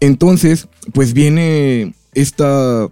Entonces, 0.00 0.68
pues 0.92 1.12
viene 1.12 1.94
esta, 2.14 2.88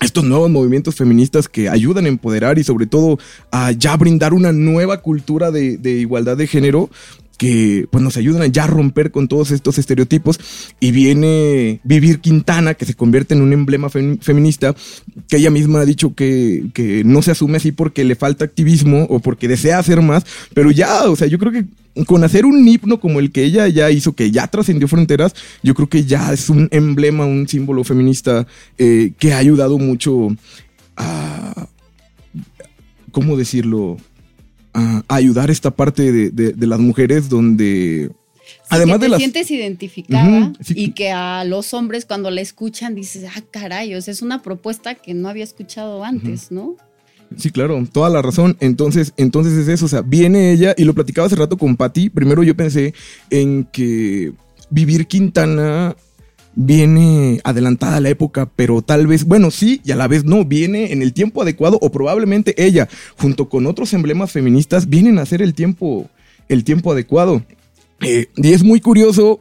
estos 0.00 0.24
nuevos 0.24 0.50
movimientos 0.50 0.94
feministas 0.94 1.48
que 1.48 1.68
ayudan 1.68 2.04
a 2.06 2.08
empoderar 2.08 2.58
y 2.58 2.64
sobre 2.64 2.86
todo 2.86 3.18
a 3.50 3.72
ya 3.72 3.96
brindar 3.96 4.34
una 4.34 4.52
nueva 4.52 5.00
cultura 5.00 5.50
de, 5.50 5.78
de 5.78 5.92
igualdad 5.92 6.36
de 6.36 6.46
género 6.46 6.90
que 7.38 7.86
pues 7.90 8.02
nos 8.02 8.16
ayudan 8.16 8.42
a 8.42 8.46
ya 8.46 8.66
romper 8.66 9.10
con 9.10 9.28
todos 9.28 9.50
estos 9.50 9.78
estereotipos 9.78 10.38
y 10.80 10.92
viene 10.92 11.80
Vivir 11.84 12.20
Quintana 12.20 12.74
que 12.74 12.84
se 12.84 12.94
convierte 12.94 13.34
en 13.34 13.42
un 13.42 13.52
emblema 13.52 13.88
feminista 13.90 14.74
que 15.28 15.38
ella 15.38 15.50
misma 15.50 15.80
ha 15.80 15.84
dicho 15.84 16.14
que, 16.14 16.64
que, 16.74 17.02
no 17.04 17.22
se 17.22 17.32
asume 17.32 17.56
así 17.56 17.72
porque 17.72 18.04
le 18.04 18.14
falta 18.14 18.44
activismo 18.44 19.04
o 19.10 19.20
porque 19.20 19.48
desea 19.48 19.78
hacer 19.78 20.02
más, 20.02 20.24
pero 20.54 20.70
ya, 20.70 21.04
o 21.10 21.16
sea, 21.16 21.26
yo 21.26 21.38
creo 21.38 21.52
que 21.52 21.64
con 22.06 22.24
hacer 22.24 22.46
un 22.46 22.66
himno 22.66 23.00
como 23.00 23.20
el 23.20 23.32
que 23.32 23.44
ella 23.44 23.68
ya 23.68 23.90
hizo, 23.90 24.14
que 24.14 24.30
ya 24.30 24.46
trascendió 24.46 24.88
fronteras, 24.88 25.34
yo 25.62 25.74
creo 25.74 25.88
que 25.88 26.04
ya 26.04 26.32
es 26.32 26.48
un 26.48 26.68
emblema, 26.70 27.26
un 27.26 27.48
símbolo 27.48 27.84
feminista 27.84 28.46
eh, 28.78 29.12
que 29.18 29.32
ha 29.32 29.38
ayudado 29.38 29.78
mucho 29.78 30.28
a, 30.96 31.68
¿cómo 33.10 33.36
decirlo? 33.36 33.98
A, 34.74 35.02
ayudar 35.08 35.50
esta 35.50 35.70
parte 35.70 36.30
de, 36.30 36.66
las 36.66 36.80
mujeres 36.80 37.28
donde... 37.28 38.10
además 38.68 38.98
te 38.98 39.04
de 39.04 39.08
las... 39.10 39.18
sientes 39.18 39.50
identificada 39.50 40.52
y 40.70 40.92
que 40.92 41.10
a 41.10 41.44
los 41.44 41.74
hombres 41.74 42.04
cuando 42.04 42.30
la 42.30 42.40
escuchan 42.40 42.94
dices, 42.94 43.24
ah, 43.34 43.42
caray, 43.50 43.92
es 43.92 44.22
una 44.22 44.42
propuesta 44.42 44.94
que 44.94 45.14
no 45.14 45.28
había 45.28 45.44
escuchado 45.44 46.04
antes, 46.04 46.50
¿no? 46.50 46.76
Sí, 47.36 47.50
claro, 47.50 47.82
toda 47.90 48.10
la 48.10 48.22
razón. 48.22 48.56
Entonces, 48.60 49.12
entonces 49.16 49.54
es 49.54 49.68
eso, 49.68 49.86
o 49.86 49.88
sea, 49.88 50.02
viene 50.02 50.52
ella 50.52 50.74
y 50.76 50.84
lo 50.84 50.94
platicaba 50.94 51.26
hace 51.26 51.36
rato 51.36 51.56
con 51.56 51.76
Patty. 51.76 52.10
Primero 52.10 52.42
yo 52.42 52.56
pensé 52.56 52.94
en 53.30 53.64
que 53.64 54.32
vivir 54.70 55.06
Quintana 55.06 55.96
viene 56.54 57.40
adelantada 57.44 58.00
la 58.00 58.10
época, 58.10 58.50
pero 58.54 58.82
tal 58.82 59.06
vez, 59.06 59.24
bueno, 59.24 59.50
sí, 59.50 59.80
y 59.84 59.92
a 59.92 59.96
la 59.96 60.08
vez 60.08 60.24
no, 60.24 60.44
viene 60.44 60.92
en 60.92 61.02
el 61.02 61.12
tiempo 61.12 61.42
adecuado 61.42 61.78
o 61.80 61.90
probablemente 61.90 62.54
ella, 62.62 62.88
junto 63.16 63.48
con 63.48 63.66
otros 63.66 63.92
emblemas 63.94 64.32
feministas, 64.32 64.88
vienen 64.88 65.18
a 65.18 65.26
ser 65.26 65.42
el 65.42 65.54
tiempo, 65.54 66.08
el 66.48 66.64
tiempo 66.64 66.92
adecuado. 66.92 67.42
Eh, 68.00 68.26
y 68.36 68.52
es 68.52 68.62
muy 68.64 68.80
curioso 68.80 69.40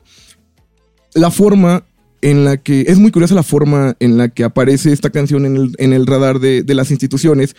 la 1.13 1.32
forma 1.32 1.84
en 2.22 2.46
la 2.46 2.58
que 2.58 2.86
es 2.88 3.00
muy 3.00 3.12
curiosa 3.12 3.36
la 3.36 3.44
forma 3.44 3.96
en 4.00 4.18
la 4.18 4.30
que 4.30 4.44
aparece 4.44 4.94
esta 4.94 5.10
canción 5.10 5.46
en 5.46 5.94
el, 5.94 6.08
radar 6.08 6.39
de, 6.39 6.63
las 6.68 6.91
instituciones, 6.91 7.56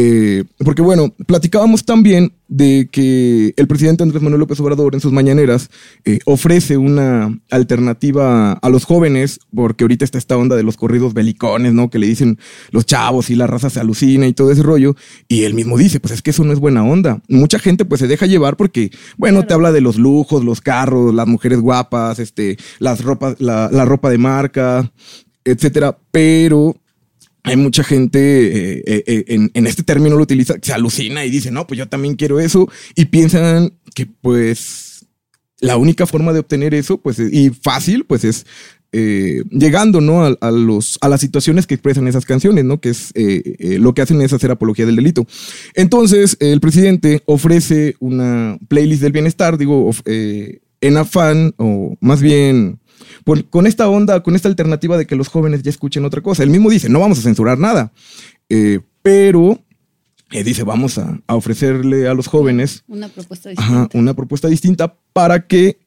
eh, 0.00 0.44
porque 0.64 0.80
bueno, 0.80 1.12
platicábamos 1.26 1.84
también 1.84 2.32
de 2.46 2.88
que 2.92 3.52
el 3.56 3.66
presidente 3.66 4.04
Andrés 4.04 4.22
Manuel 4.22 4.38
López 4.38 4.60
Obrador 4.60 4.94
en 4.94 5.00
sus 5.00 5.10
mañaneras 5.10 5.70
eh, 6.04 6.20
ofrece 6.24 6.76
una 6.76 7.36
alternativa 7.50 8.52
a 8.52 8.68
los 8.68 8.84
jóvenes, 8.84 9.40
porque 9.52 9.82
ahorita 9.82 10.04
está 10.04 10.16
esta 10.16 10.36
onda 10.36 10.54
de 10.54 10.62
los 10.62 10.76
corridos 10.76 11.14
belicones, 11.14 11.72
¿no? 11.72 11.90
Que 11.90 11.98
le 11.98 12.06
dicen 12.06 12.38
los 12.70 12.86
chavos 12.86 13.28
y 13.30 13.34
la 13.34 13.48
raza 13.48 13.70
se 13.70 13.80
alucina 13.80 14.28
y 14.28 14.34
todo 14.34 14.52
ese 14.52 14.62
rollo, 14.62 14.94
y 15.26 15.42
él 15.42 15.54
mismo 15.54 15.76
dice, 15.76 15.98
pues 15.98 16.14
es 16.14 16.22
que 16.22 16.30
eso 16.30 16.44
no 16.44 16.52
es 16.52 16.60
buena 16.60 16.84
onda. 16.84 17.20
Mucha 17.26 17.58
gente 17.58 17.84
pues 17.84 18.00
se 18.00 18.06
deja 18.06 18.26
llevar 18.26 18.56
porque, 18.56 18.92
bueno, 19.16 19.46
te 19.46 19.54
habla 19.54 19.72
de 19.72 19.80
los 19.80 19.96
lujos, 19.96 20.44
los 20.44 20.60
carros, 20.60 21.12
las 21.12 21.26
mujeres 21.26 21.58
guapas, 21.58 22.20
este, 22.20 22.56
las 22.78 23.02
ropas, 23.02 23.34
la, 23.40 23.68
la 23.72 23.84
ropa 23.84 24.10
de 24.10 24.18
marca, 24.18 24.92
etcétera, 25.44 25.98
pero 26.12 26.76
hay 27.42 27.56
mucha 27.56 27.84
gente 27.84 28.18
eh, 28.18 28.82
eh, 28.86 29.04
eh, 29.06 29.50
en, 29.54 29.66
este 29.66 29.82
término 29.82 30.16
lo 30.16 30.22
utiliza, 30.22 30.54
se 30.60 30.72
alucina 30.72 31.24
y 31.24 31.30
dice, 31.30 31.50
no, 31.50 31.66
pues 31.66 31.78
yo 31.78 31.88
también 31.88 32.14
quiero 32.14 32.40
eso. 32.40 32.68
Y 32.94 33.06
piensan 33.06 33.72
que 33.94 34.06
pues 34.06 35.06
la 35.60 35.76
única 35.76 36.06
forma 36.06 36.32
de 36.32 36.40
obtener 36.40 36.74
eso, 36.74 36.98
pues, 36.98 37.18
y 37.18 37.50
fácil, 37.50 38.04
pues 38.04 38.24
es 38.24 38.46
llegando, 38.90 40.00
¿no? 40.00 40.24
A, 40.40 40.50
los, 40.50 40.96
a 41.02 41.08
las 41.08 41.20
situaciones 41.20 41.66
que 41.66 41.74
expresan 41.74 42.08
esas 42.08 42.24
canciones, 42.24 42.64
¿no? 42.64 42.80
Que 42.80 42.88
es 42.88 43.12
lo 43.14 43.92
que 43.92 44.00
hacen 44.00 44.22
es 44.22 44.32
hacer 44.32 44.50
apología 44.50 44.86
del 44.86 44.96
delito. 44.96 45.26
Entonces, 45.74 46.38
el 46.40 46.60
presidente 46.60 47.22
ofrece 47.26 47.96
una 47.98 48.58
playlist 48.68 49.02
del 49.02 49.12
bienestar, 49.12 49.58
digo, 49.58 49.90
en 50.06 50.96
afán, 50.96 51.54
o 51.58 51.96
más 52.00 52.22
bien 52.22 52.78
con 53.50 53.66
esta 53.66 53.88
onda, 53.88 54.22
con 54.22 54.34
esta 54.36 54.48
alternativa 54.48 54.96
de 54.96 55.06
que 55.06 55.16
los 55.16 55.28
jóvenes 55.28 55.62
ya 55.62 55.70
escuchen 55.70 56.04
otra 56.04 56.20
cosa. 56.20 56.42
Él 56.42 56.50
mismo 56.50 56.70
dice, 56.70 56.88
no 56.88 57.00
vamos 57.00 57.18
a 57.18 57.22
censurar 57.22 57.58
nada, 57.58 57.92
eh, 58.48 58.80
pero 59.02 59.58
eh, 60.30 60.44
dice, 60.44 60.62
vamos 60.62 60.98
a, 60.98 61.20
ofrecerle 61.26 62.08
a 62.08 62.14
los 62.14 62.26
jóvenes 62.26 62.84
una 62.86 63.08
propuesta 63.08 63.48
distinta. 63.50 63.88
una 63.94 64.14
propuesta 64.14 64.48
distinta 64.48 64.94
para 65.12 65.46
que 65.46 65.78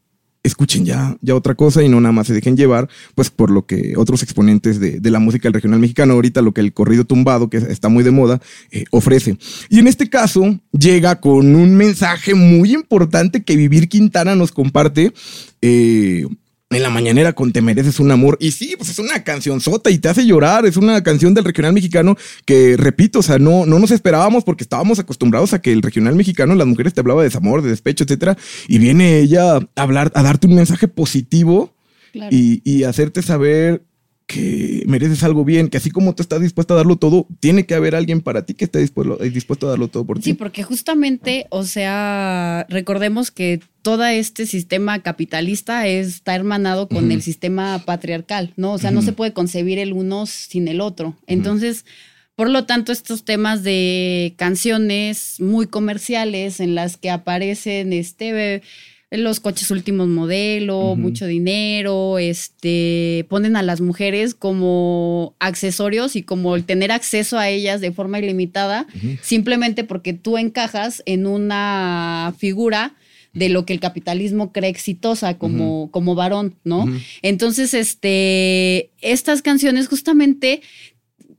escuchen 0.43 0.85
ya, 0.85 1.17
ya 1.21 1.35
otra 1.35 1.55
cosa 1.55 1.83
y 1.83 1.89
no 1.89 2.01
nada 2.01 2.11
más 2.11 2.27
se 2.27 2.33
dejen 2.33 2.57
llevar, 2.57 2.89
pues 3.15 3.29
por 3.29 3.51
lo 3.51 3.65
que 3.65 3.93
otros 3.95 4.23
exponentes 4.23 4.79
de, 4.79 4.99
la 5.11 5.19
música 5.19 5.43
del 5.43 5.53
regional 5.53 5.79
mexicano, 5.79 6.13
ahorita 6.13 6.41
lo 6.41 6.53
que 6.53 6.61
el 6.61 6.73
corrido 6.73 7.05
tumbado, 7.05 7.49
que 7.49 7.57
está 7.57 7.89
muy 7.89 8.03
de 8.03 8.11
moda, 8.11 8.41
eh, 8.71 8.85
ofrece. 8.91 9.37
Y 9.69 9.79
en 9.79 9.87
este 9.87 10.09
caso 10.09 10.59
llega 10.71 11.19
con 11.19 11.55
un 11.55 11.75
mensaje 11.75 12.33
muy 12.33 12.73
importante 12.73 13.43
que 13.43 13.55
Vivir 13.55 13.89
Quintana 13.89 14.35
nos 14.35 14.51
comparte. 14.51 15.13
Eh, 15.61 16.25
en 16.71 16.83
la 16.83 16.89
mañanera 16.89 17.33
con 17.33 17.51
Te 17.51 17.61
mereces 17.61 17.99
un 17.99 18.11
amor. 18.11 18.37
Y 18.39 18.51
sí, 18.51 18.75
pues 18.77 18.89
es 18.89 18.99
una 18.99 19.23
canción 19.23 19.61
sota 19.61 19.89
y 19.89 19.99
te 19.99 20.09
hace 20.09 20.25
llorar. 20.25 20.65
Es 20.65 20.77
una 20.77 21.03
canción 21.03 21.33
del 21.33 21.45
regional 21.45 21.73
mexicano 21.73 22.17
que, 22.45 22.77
repito, 22.77 23.19
o 23.19 23.23
sea, 23.23 23.39
no, 23.39 23.65
no 23.65 23.79
nos 23.79 23.91
esperábamos 23.91 24.43
porque 24.43 24.63
estábamos 24.63 24.99
acostumbrados 24.99 25.53
a 25.53 25.61
que 25.61 25.71
el 25.71 25.81
regional 25.81 26.15
mexicano, 26.15 26.55
las 26.55 26.67
mujeres 26.67 26.93
te 26.93 27.01
hablaba 27.01 27.21
de 27.21 27.27
desamor, 27.27 27.61
de 27.61 27.69
despecho, 27.69 28.03
etcétera. 28.03 28.37
Y 28.67 28.79
viene 28.79 29.19
ella 29.19 29.57
a 29.57 29.67
hablar, 29.75 30.11
a 30.15 30.23
darte 30.23 30.47
un 30.47 30.55
mensaje 30.55 30.87
positivo 30.87 31.73
y, 32.13 32.61
y 32.63 32.83
hacerte 32.83 33.21
saber 33.21 33.83
que 34.27 34.83
mereces 34.87 35.23
algo 35.23 35.43
bien, 35.43 35.69
que 35.69 35.77
así 35.77 35.91
como 35.91 36.15
tú 36.15 36.21
estás 36.21 36.41
dispuesta 36.41 36.73
a 36.73 36.77
darlo 36.77 36.95
todo, 36.95 37.27
tiene 37.39 37.65
que 37.65 37.75
haber 37.75 37.95
alguien 37.95 38.21
para 38.21 38.45
ti 38.45 38.53
que 38.53 38.65
esté 38.65 38.79
dispuesto, 38.79 39.17
dispuesto 39.17 39.67
a 39.67 39.71
darlo 39.71 39.89
todo 39.89 40.05
por 40.05 40.17
ti. 40.19 40.23
Sí, 40.23 40.33
porque 40.33 40.63
justamente, 40.63 41.47
o 41.49 41.63
sea, 41.63 42.65
recordemos 42.69 43.31
que 43.31 43.59
todo 43.81 44.05
este 44.05 44.45
sistema 44.45 44.99
capitalista 44.99 45.87
está 45.87 46.35
hermanado 46.35 46.87
con 46.87 47.11
el 47.11 47.21
sistema 47.21 47.79
patriarcal, 47.79 48.53
¿no? 48.55 48.73
O 48.73 48.77
sea, 48.77 48.91
no 48.91 49.01
se 49.01 49.11
puede 49.11 49.33
concebir 49.33 49.79
el 49.79 49.93
uno 49.93 50.25
sin 50.25 50.67
el 50.67 50.81
otro. 50.81 51.15
Entonces, 51.27 51.85
por 52.35 52.49
lo 52.49 52.65
tanto, 52.65 52.91
estos 52.91 53.23
temas 53.23 53.63
de 53.63 54.33
canciones 54.37 55.35
muy 55.39 55.67
comerciales 55.67 56.59
en 56.59 56.75
las 56.75 56.97
que 56.97 57.09
aparecen 57.09 57.91
este 57.91 58.61
los 59.11 59.41
coches 59.41 59.69
últimos 59.71 60.07
modelo, 60.07 60.95
mucho 60.95 61.25
dinero, 61.25 62.17
este, 62.17 63.25
ponen 63.29 63.57
a 63.57 63.61
las 63.61 63.81
mujeres 63.81 64.33
como 64.33 65.35
accesorios 65.39 66.15
y 66.15 66.23
como 66.23 66.55
el 66.55 66.63
tener 66.63 66.93
acceso 66.93 67.37
a 67.37 67.49
ellas 67.49 67.81
de 67.81 67.91
forma 67.91 68.19
ilimitada, 68.19 68.87
simplemente 69.21 69.83
porque 69.83 70.13
tú 70.13 70.37
encajas 70.37 71.03
en 71.05 71.27
una 71.27 72.33
figura 72.37 72.95
de 73.33 73.49
lo 73.49 73.65
que 73.65 73.73
el 73.73 73.79
capitalismo 73.79 74.51
cree 74.51 74.69
exitosa 74.69 75.37
como, 75.37 75.89
como 75.91 76.15
varón, 76.15 76.55
¿no? 76.63 76.85
Entonces, 77.21 77.73
este, 77.73 78.91
estas 79.01 79.41
canciones 79.41 79.87
justamente 79.87 80.61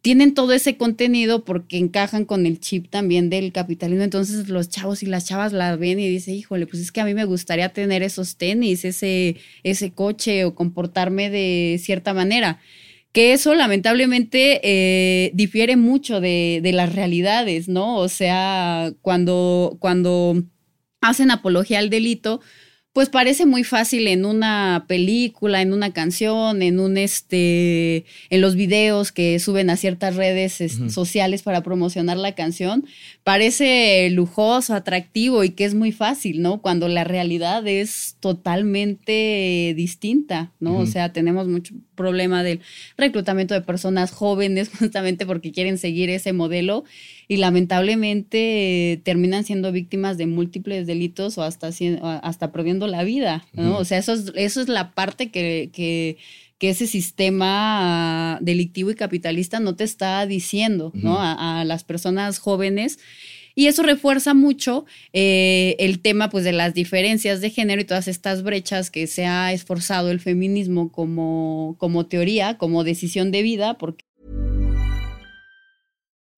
tienen 0.02 0.34
todo 0.34 0.52
ese 0.52 0.76
contenido 0.76 1.44
porque 1.44 1.78
encajan 1.78 2.24
con 2.24 2.44
el 2.44 2.58
chip 2.58 2.90
también 2.90 3.30
del 3.30 3.52
capitalismo. 3.52 4.02
Entonces 4.02 4.48
los 4.48 4.68
chavos 4.68 5.04
y 5.04 5.06
las 5.06 5.24
chavas 5.26 5.52
la 5.52 5.76
ven 5.76 6.00
y 6.00 6.08
dicen, 6.08 6.34
híjole, 6.34 6.66
pues 6.66 6.82
es 6.82 6.90
que 6.90 7.00
a 7.00 7.04
mí 7.04 7.14
me 7.14 7.24
gustaría 7.24 7.68
tener 7.72 8.02
esos 8.02 8.36
tenis, 8.36 8.84
ese, 8.84 9.36
ese 9.62 9.92
coche 9.92 10.44
o 10.44 10.56
comportarme 10.56 11.30
de 11.30 11.78
cierta 11.80 12.14
manera. 12.14 12.60
Que 13.12 13.32
eso 13.32 13.54
lamentablemente 13.54 14.60
eh, 14.64 15.30
difiere 15.34 15.76
mucho 15.76 16.20
de, 16.20 16.60
de, 16.62 16.72
las 16.72 16.94
realidades, 16.94 17.68
¿no? 17.68 17.98
O 17.98 18.08
sea, 18.08 18.92
cuando, 19.02 19.76
cuando 19.80 20.42
hacen 21.00 21.30
apología 21.30 21.78
al 21.78 21.90
delito, 21.90 22.40
pues 22.92 23.08
parece 23.08 23.46
muy 23.46 23.64
fácil 23.64 24.06
en 24.06 24.26
una 24.26 24.84
película, 24.86 25.62
en 25.62 25.72
una 25.72 25.94
canción, 25.94 26.60
en 26.60 26.78
un 26.78 26.98
este, 26.98 28.04
en 28.28 28.40
los 28.42 28.54
videos 28.54 29.12
que 29.12 29.38
suben 29.38 29.70
a 29.70 29.78
ciertas 29.78 30.14
redes 30.16 30.58
sociales 30.90 31.42
para 31.42 31.62
promocionar 31.62 32.18
la 32.18 32.34
canción, 32.34 32.84
parece 33.24 34.10
lujoso, 34.10 34.74
atractivo 34.74 35.42
y 35.42 35.50
que 35.50 35.64
es 35.64 35.74
muy 35.74 35.90
fácil, 35.90 36.42
¿no? 36.42 36.60
Cuando 36.60 36.86
la 36.88 37.04
realidad 37.04 37.66
es 37.66 38.16
totalmente 38.20 39.72
distinta, 39.74 40.52
¿no? 40.60 40.76
O 40.76 40.86
sea, 40.86 41.14
tenemos 41.14 41.48
mucho 41.48 41.74
problema 41.94 42.42
del 42.42 42.60
reclutamiento 42.98 43.54
de 43.54 43.60
personas 43.62 44.10
jóvenes 44.10 44.70
justamente 44.78 45.24
porque 45.24 45.52
quieren 45.52 45.78
seguir 45.78 46.10
ese 46.10 46.32
modelo 46.32 46.84
y 47.28 47.36
lamentablemente 47.38 49.00
terminan 49.04 49.44
siendo 49.44 49.72
víctimas 49.72 50.18
de 50.18 50.26
múltiples 50.26 50.86
delitos 50.86 51.38
o 51.38 51.42
hasta, 51.42 51.70
hasta 52.22 52.52
perdiendo 52.52 52.81
la 52.86 53.04
vida, 53.04 53.46
¿no? 53.52 53.78
O 53.78 53.84
sea, 53.84 53.98
eso 53.98 54.12
es, 54.12 54.32
eso 54.34 54.60
es 54.60 54.68
la 54.68 54.92
parte 54.92 55.30
que, 55.30 55.70
que, 55.72 56.18
ese 56.60 56.86
sistema 56.86 58.38
delictivo 58.40 58.92
y 58.92 58.94
capitalista 58.94 59.58
no 59.58 59.74
te 59.74 59.82
está 59.82 60.24
diciendo, 60.26 60.92
¿no? 60.94 61.16
A, 61.20 61.64
las 61.64 61.82
personas 61.82 62.38
jóvenes. 62.38 63.00
Y 63.56 63.66
eso 63.66 63.82
refuerza 63.82 64.32
mucho 64.32 64.86
eh, 65.12 65.74
el 65.80 65.98
tema 66.00 66.30
pues, 66.30 66.44
de 66.44 66.52
las 66.52 66.72
diferencias 66.72 67.40
de 67.40 67.50
género 67.50 67.82
y 67.82 67.84
todas 67.84 68.06
estas 68.06 68.44
brechas 68.44 68.92
que 68.92 69.08
se 69.08 69.26
ha 69.26 69.52
esforzado 69.52 70.12
el 70.12 70.20
feminismo 70.20 70.92
como, 70.92 71.74
como 71.78 72.06
teoría, 72.06 72.56
como 72.58 72.84
decisión 72.84 73.32
de 73.32 73.42
vida, 73.42 73.76
porque 73.76 74.04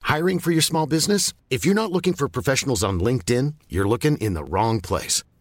Hiring 0.05 0.39
for 0.39 0.53
your 0.53 0.63
small 0.63 0.87
business? 0.87 1.33
If 1.49 1.65
you're 1.65 1.75
not 1.75 1.91
looking 1.91 2.13
for 2.13 2.29
professionals 2.29 2.85
on 2.85 3.01
LinkedIn, 3.01 3.55
you're 3.71 3.89
looking 3.89 4.19
in 4.19 4.35
the 4.35 4.45
wrong 4.45 4.81
place. 4.81 5.25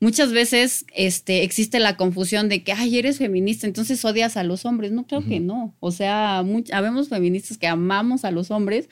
Muchas 0.00 0.32
veces 0.32 0.84
este, 0.94 1.42
existe 1.42 1.78
la 1.78 1.96
confusión 1.96 2.48
de 2.48 2.62
que, 2.62 2.72
ay, 2.72 2.98
eres 2.98 3.18
feminista, 3.18 3.66
entonces 3.66 4.04
odias 4.04 4.36
a 4.36 4.44
los 4.44 4.64
hombres. 4.64 4.92
No, 4.92 5.06
creo 5.06 5.24
que 5.24 5.40
no. 5.40 5.74
O 5.80 5.90
sea, 5.90 6.44
habemos 6.72 7.08
feministas 7.08 7.58
que 7.58 7.66
amamos 7.66 8.24
a 8.24 8.30
los 8.30 8.50
hombres, 8.50 8.88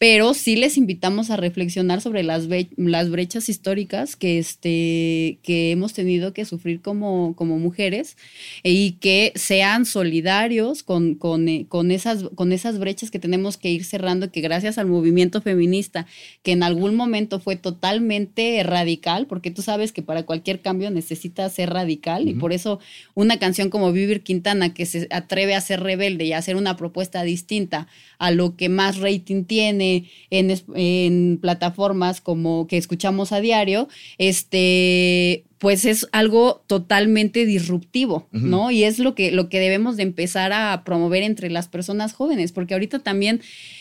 pero 0.00 0.32
sí 0.32 0.56
les 0.56 0.78
invitamos 0.78 1.28
a 1.28 1.36
reflexionar 1.36 2.00
sobre 2.00 2.22
las, 2.22 2.48
las 2.78 3.10
brechas 3.10 3.50
históricas 3.50 4.16
que, 4.16 4.38
este, 4.38 5.38
que 5.42 5.72
hemos 5.72 5.92
tenido 5.92 6.32
que 6.32 6.46
sufrir 6.46 6.80
como, 6.80 7.36
como 7.36 7.58
mujeres 7.58 8.16
y 8.62 8.92
que 8.92 9.34
sean 9.34 9.84
solidarios 9.84 10.82
con, 10.82 11.16
con, 11.16 11.50
eh, 11.50 11.66
con, 11.68 11.90
esas, 11.90 12.24
con 12.34 12.52
esas 12.52 12.78
brechas 12.78 13.10
que 13.10 13.18
tenemos 13.18 13.58
que 13.58 13.72
ir 13.72 13.84
cerrando, 13.84 14.32
que 14.32 14.40
gracias 14.40 14.78
al 14.78 14.86
movimiento 14.86 15.42
feminista, 15.42 16.06
que 16.42 16.52
en 16.52 16.62
algún 16.62 16.94
momento 16.94 17.38
fue 17.38 17.56
totalmente 17.56 18.62
radical, 18.62 19.26
porque 19.26 19.50
tú 19.50 19.60
sabes 19.60 19.92
que 19.92 20.00
para 20.00 20.22
cualquier 20.22 20.62
cambio 20.62 20.90
necesita 20.90 21.46
ser 21.50 21.74
radical 21.74 22.26
y 22.26 22.32
por 22.32 22.54
eso 22.54 22.80
una 23.12 23.38
canción 23.38 23.68
como 23.68 23.92
Vivir 23.92 24.22
Quintana, 24.22 24.72
que 24.72 24.86
se 24.86 25.08
atreve 25.10 25.54
a 25.54 25.60
ser 25.60 25.82
rebelde 25.82 26.24
y 26.24 26.32
a 26.32 26.38
hacer 26.38 26.56
una 26.56 26.78
propuesta 26.78 27.22
distinta 27.22 27.86
a 28.18 28.30
lo 28.30 28.56
que 28.56 28.70
más 28.70 28.96
rating 28.96 29.44
tiene, 29.44 29.89
en, 30.30 31.38
plataformas 31.40 32.20
como 32.20 32.66
que 32.66 32.76
escuchamos 32.76 33.32
a 33.32 33.40
diario, 33.40 33.88
este, 34.18 35.44
pues 35.58 35.84
es 35.84 36.08
algo 36.12 36.62
totalmente 36.66 37.44
disruptivo, 37.46 38.28
¿no? 38.32 38.70
Y 38.70 38.84
es 38.84 38.98
lo 38.98 39.14
que, 39.14 39.30
lo 39.30 39.48
que 39.48 39.60
debemos 39.60 39.96
de 39.96 40.04
empezar 40.04 40.52
a 40.52 40.82
promover 40.84 41.22
entre 41.22 41.50
las 41.50 41.68
personas 41.68 42.12
jóvenes, 42.12 42.52
porque 42.52 42.74
ahorita 42.74 43.00
también 43.00 43.40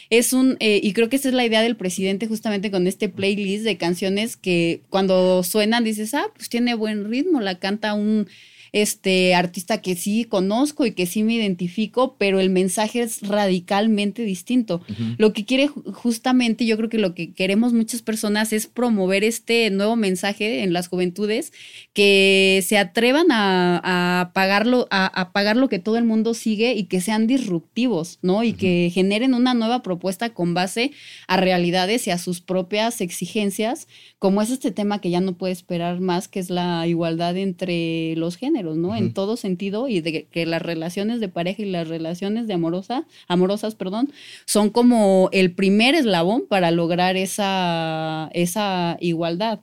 es 0.09 0.33
un, 0.33 0.57
eh, 0.59 0.79
y 0.83 0.93
creo 0.93 1.09
que 1.09 1.15
esa 1.15 1.29
es 1.29 1.35
la 1.35 1.45
idea 1.45 1.61
del 1.61 1.75
presidente 1.75 2.27
justamente 2.27 2.71
con 2.71 2.87
este 2.87 3.09
playlist 3.09 3.63
de 3.63 3.77
canciones 3.77 4.35
que 4.35 4.81
cuando 4.89 5.43
suenan 5.43 5.83
dices, 5.83 6.13
ah, 6.13 6.27
pues 6.35 6.49
tiene 6.49 6.73
buen 6.73 7.09
ritmo, 7.09 7.41
la 7.41 7.59
canta 7.59 7.93
un 7.93 8.27
este 8.71 9.35
artista 9.35 9.81
que 9.81 9.95
sí 9.95 10.25
conozco 10.25 10.85
y 10.85 10.91
que 10.91 11.05
sí 11.05 11.23
me 11.23 11.33
identifico, 11.33 12.15
pero 12.17 12.39
el 12.39 12.49
mensaje 12.49 13.01
es 13.01 13.21
radicalmente 13.21 14.23
distinto. 14.23 14.81
Lo 15.17 15.33
que 15.33 15.45
quiere 15.45 15.67
justamente, 15.67 16.65
yo 16.65 16.77
creo 16.77 16.89
que 16.89 16.97
lo 16.97 17.13
que 17.13 17.33
queremos 17.33 17.73
muchas 17.73 18.01
personas 18.01 18.53
es 18.53 18.67
promover 18.67 19.23
este 19.23 19.69
nuevo 19.69 19.95
mensaje 19.95 20.63
en 20.63 20.73
las 20.73 20.87
juventudes, 20.87 21.53
que 21.93 22.63
se 22.65 22.77
atrevan 22.77 23.27
a, 23.31 24.31
pagarlo, 24.33 24.87
a, 24.91 25.31
pagar 25.33 25.57
lo 25.57 25.69
que 25.69 25.79
todo 25.79 25.97
el 25.97 26.05
mundo 26.05 26.33
sigue 26.33 26.73
y 26.73 26.85
que 26.85 27.01
sean 27.01 27.27
disruptivos, 27.27 28.19
¿no? 28.21 28.43
Y 28.43 28.53
que 28.53 28.91
generen 28.93 29.33
una 29.33 29.53
nueva 29.53 29.81
propuesta 29.81 30.33
con 30.33 30.53
base 30.53 30.91
a 31.27 31.37
realidades 31.37 32.07
y 32.07 32.11
a 32.11 32.17
sus 32.17 32.41
propias 32.41 33.01
exigencias, 33.01 33.87
como 34.19 34.41
es 34.41 34.49
este 34.49 34.71
tema 34.71 35.01
que 35.01 35.09
ya 35.09 35.21
no 35.21 35.37
puede 35.37 35.53
esperar 35.53 35.99
más, 35.99 36.27
que 36.27 36.39
es 36.39 36.49
la 36.49 36.85
igualdad 36.87 37.37
entre 37.37 38.15
los 38.15 38.35
géneros. 38.37 38.58
¿No? 38.63 38.95
En 38.95 39.13
todo 39.13 39.37
sentido 39.37 39.87
y 39.87 40.01
de 40.01 40.25
que 40.25 40.45
las 40.45 40.61
relaciones 40.61 41.19
de 41.19 41.29
pareja 41.29 41.61
y 41.61 41.65
las 41.65 41.87
relaciones 41.87 42.47
de 42.47 42.53
amorosa, 42.53 43.05
amorosas, 43.27 43.75
perdón, 43.75 44.11
son 44.45 44.69
como 44.69 45.29
el 45.31 45.51
primer 45.53 45.95
eslabón 45.95 46.45
para 46.47 46.71
lograr 46.71 47.17
esa, 47.17 48.29
esa 48.33 48.97
igualdad 48.99 49.59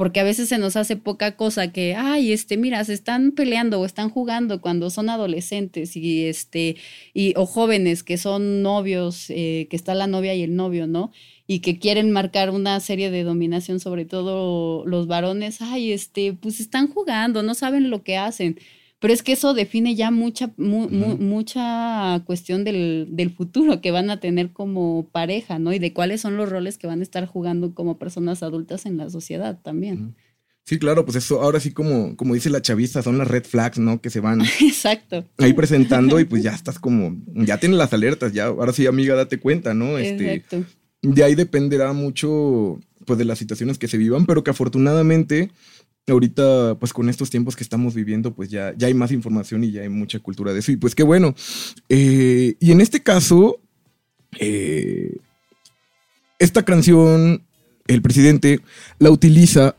porque 0.00 0.18
a 0.18 0.24
veces 0.24 0.48
se 0.48 0.56
nos 0.56 0.76
hace 0.76 0.96
poca 0.96 1.36
cosa 1.36 1.72
que, 1.72 1.94
ay, 1.94 2.32
este, 2.32 2.56
mira, 2.56 2.82
se 2.86 2.94
están 2.94 3.32
peleando 3.32 3.78
o 3.78 3.84
están 3.84 4.08
jugando 4.08 4.62
cuando 4.62 4.88
son 4.88 5.10
adolescentes 5.10 5.94
y 5.94 6.24
este, 6.24 6.76
y, 7.12 7.34
o 7.36 7.44
jóvenes 7.44 8.02
que 8.02 8.16
son 8.16 8.62
novios, 8.62 9.26
eh, 9.28 9.66
que 9.68 9.76
está 9.76 9.94
la 9.94 10.06
novia 10.06 10.34
y 10.34 10.42
el 10.42 10.56
novio, 10.56 10.86
¿no? 10.86 11.12
Y 11.50 11.58
que 11.58 11.80
quieren 11.80 12.12
marcar 12.12 12.50
una 12.50 12.78
serie 12.78 13.10
de 13.10 13.24
dominación, 13.24 13.80
sobre 13.80 14.04
todo 14.04 14.86
los 14.86 15.08
varones, 15.08 15.60
ay, 15.60 15.90
este, 15.90 16.32
pues 16.32 16.60
están 16.60 16.86
jugando, 16.86 17.42
no 17.42 17.54
saben 17.54 17.90
lo 17.90 18.04
que 18.04 18.16
hacen. 18.16 18.56
Pero 19.00 19.12
es 19.12 19.24
que 19.24 19.32
eso 19.32 19.52
define 19.52 19.96
ya 19.96 20.12
mucha, 20.12 20.52
mucha 20.56 22.22
cuestión 22.24 22.62
del, 22.62 23.08
del, 23.10 23.32
futuro 23.32 23.80
que 23.80 23.90
van 23.90 24.10
a 24.10 24.20
tener 24.20 24.52
como 24.52 25.08
pareja, 25.10 25.58
¿no? 25.58 25.72
Y 25.72 25.80
de 25.80 25.92
cuáles 25.92 26.20
son 26.20 26.36
los 26.36 26.48
roles 26.48 26.78
que 26.78 26.86
van 26.86 27.00
a 27.00 27.02
estar 27.02 27.26
jugando 27.26 27.74
como 27.74 27.98
personas 27.98 28.44
adultas 28.44 28.86
en 28.86 28.96
la 28.96 29.10
sociedad 29.10 29.58
también. 29.60 30.14
Sí, 30.66 30.78
claro, 30.78 31.04
pues 31.04 31.16
eso 31.16 31.42
ahora 31.42 31.58
sí 31.58 31.72
como, 31.72 32.14
como 32.14 32.34
dice 32.34 32.48
la 32.48 32.62
chavista, 32.62 33.02
son 33.02 33.18
las 33.18 33.26
red 33.26 33.42
flags, 33.42 33.80
¿no? 33.80 34.00
Que 34.00 34.10
se 34.10 34.20
van 34.20 34.40
Exacto. 34.60 35.24
ahí 35.38 35.52
presentando 35.52 36.20
y 36.20 36.26
pues 36.26 36.44
ya 36.44 36.54
estás 36.54 36.78
como, 36.78 37.16
ya 37.34 37.58
tienes 37.58 37.76
las 37.76 37.92
alertas, 37.92 38.32
ya, 38.32 38.44
ahora 38.44 38.72
sí, 38.72 38.86
amiga, 38.86 39.16
date 39.16 39.40
cuenta, 39.40 39.74
¿no? 39.74 39.98
Este, 39.98 40.32
Exacto 40.34 40.64
de 41.02 41.24
ahí 41.24 41.34
dependerá 41.34 41.92
mucho 41.92 42.78
pues 43.06 43.18
de 43.18 43.24
las 43.24 43.38
situaciones 43.38 43.78
que 43.78 43.88
se 43.88 43.98
vivan, 43.98 44.26
pero 44.26 44.44
que 44.44 44.50
afortunadamente 44.50 45.50
ahorita 46.08 46.76
pues 46.78 46.92
con 46.92 47.08
estos 47.08 47.30
tiempos 47.30 47.56
que 47.56 47.62
estamos 47.62 47.94
viviendo 47.94 48.34
pues 48.34 48.50
ya, 48.50 48.74
ya 48.76 48.88
hay 48.88 48.94
más 48.94 49.12
información 49.12 49.64
y 49.64 49.72
ya 49.72 49.82
hay 49.82 49.88
mucha 49.88 50.18
cultura 50.18 50.52
de 50.52 50.60
eso 50.60 50.72
y 50.72 50.76
pues 50.76 50.94
qué 50.94 51.02
bueno. 51.02 51.34
Eh, 51.88 52.56
y 52.60 52.72
en 52.72 52.80
este 52.80 53.02
caso, 53.02 53.60
eh, 54.38 55.16
esta 56.38 56.64
canción, 56.64 57.42
el 57.86 58.02
presidente 58.02 58.60
la 58.98 59.10
utiliza 59.10 59.76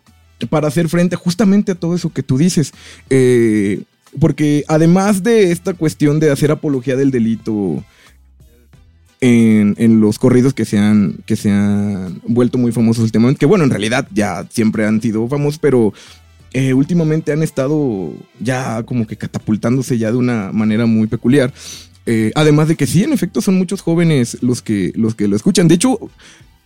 para 0.50 0.68
hacer 0.68 0.90
frente 0.90 1.16
justamente 1.16 1.74
a 1.74 1.76
todo 1.76 1.96
eso 1.96 2.12
que 2.12 2.24
tú 2.24 2.38
dices. 2.38 2.72
Eh, 3.10 3.84
porque 4.20 4.66
además 4.68 5.24
de 5.24 5.52
esta 5.52 5.74
cuestión 5.74 6.20
de 6.20 6.32
hacer 6.32 6.52
apología 6.52 6.96
del 6.96 7.12
delito, 7.12 7.84
en, 9.22 10.02
los 10.02 10.18
corridos 10.20 10.54
que 10.54 10.66
se, 10.66 10.78
han, 10.80 11.16
que 11.26 11.36
se 11.36 11.52
han 11.52 12.22
vuelto 12.28 12.58
muy 12.58 12.72
famosos 12.72 13.04
últimamente, 13.04 13.40
que 13.40 13.46
bueno, 13.46 13.64
en 13.64 13.70
realidad 13.70 14.08
ya 14.14 14.46
siempre 14.50 14.86
han 14.86 15.02
sido 15.02 15.28
famosos, 15.28 15.60
pero 15.60 15.94
eh, 16.54 16.74
últimamente 16.74 17.32
han 17.32 17.44
estado 17.44 18.12
ya 18.40 18.84
como 18.84 19.06
que 19.08 19.16
catapultándose 19.18 19.98
ya 19.98 20.12
de 20.12 20.18
una 20.18 20.52
manera 20.52 20.86
muy 20.86 21.08
peculiar. 21.08 21.54
Eh, 22.08 22.32
además 22.34 22.68
de 22.68 22.76
que 22.76 22.88
sí, 22.88 23.04
en 23.04 23.14
efecto, 23.14 23.42
son 23.42 23.56
muchos 23.60 23.82
jóvenes 23.82 24.38
los 24.42 24.62
que, 24.64 24.92
los 24.96 25.14
que 25.14 25.28
lo 25.28 25.36
escuchan. 25.36 25.68
De 25.68 25.76
hecho, 25.76 26.00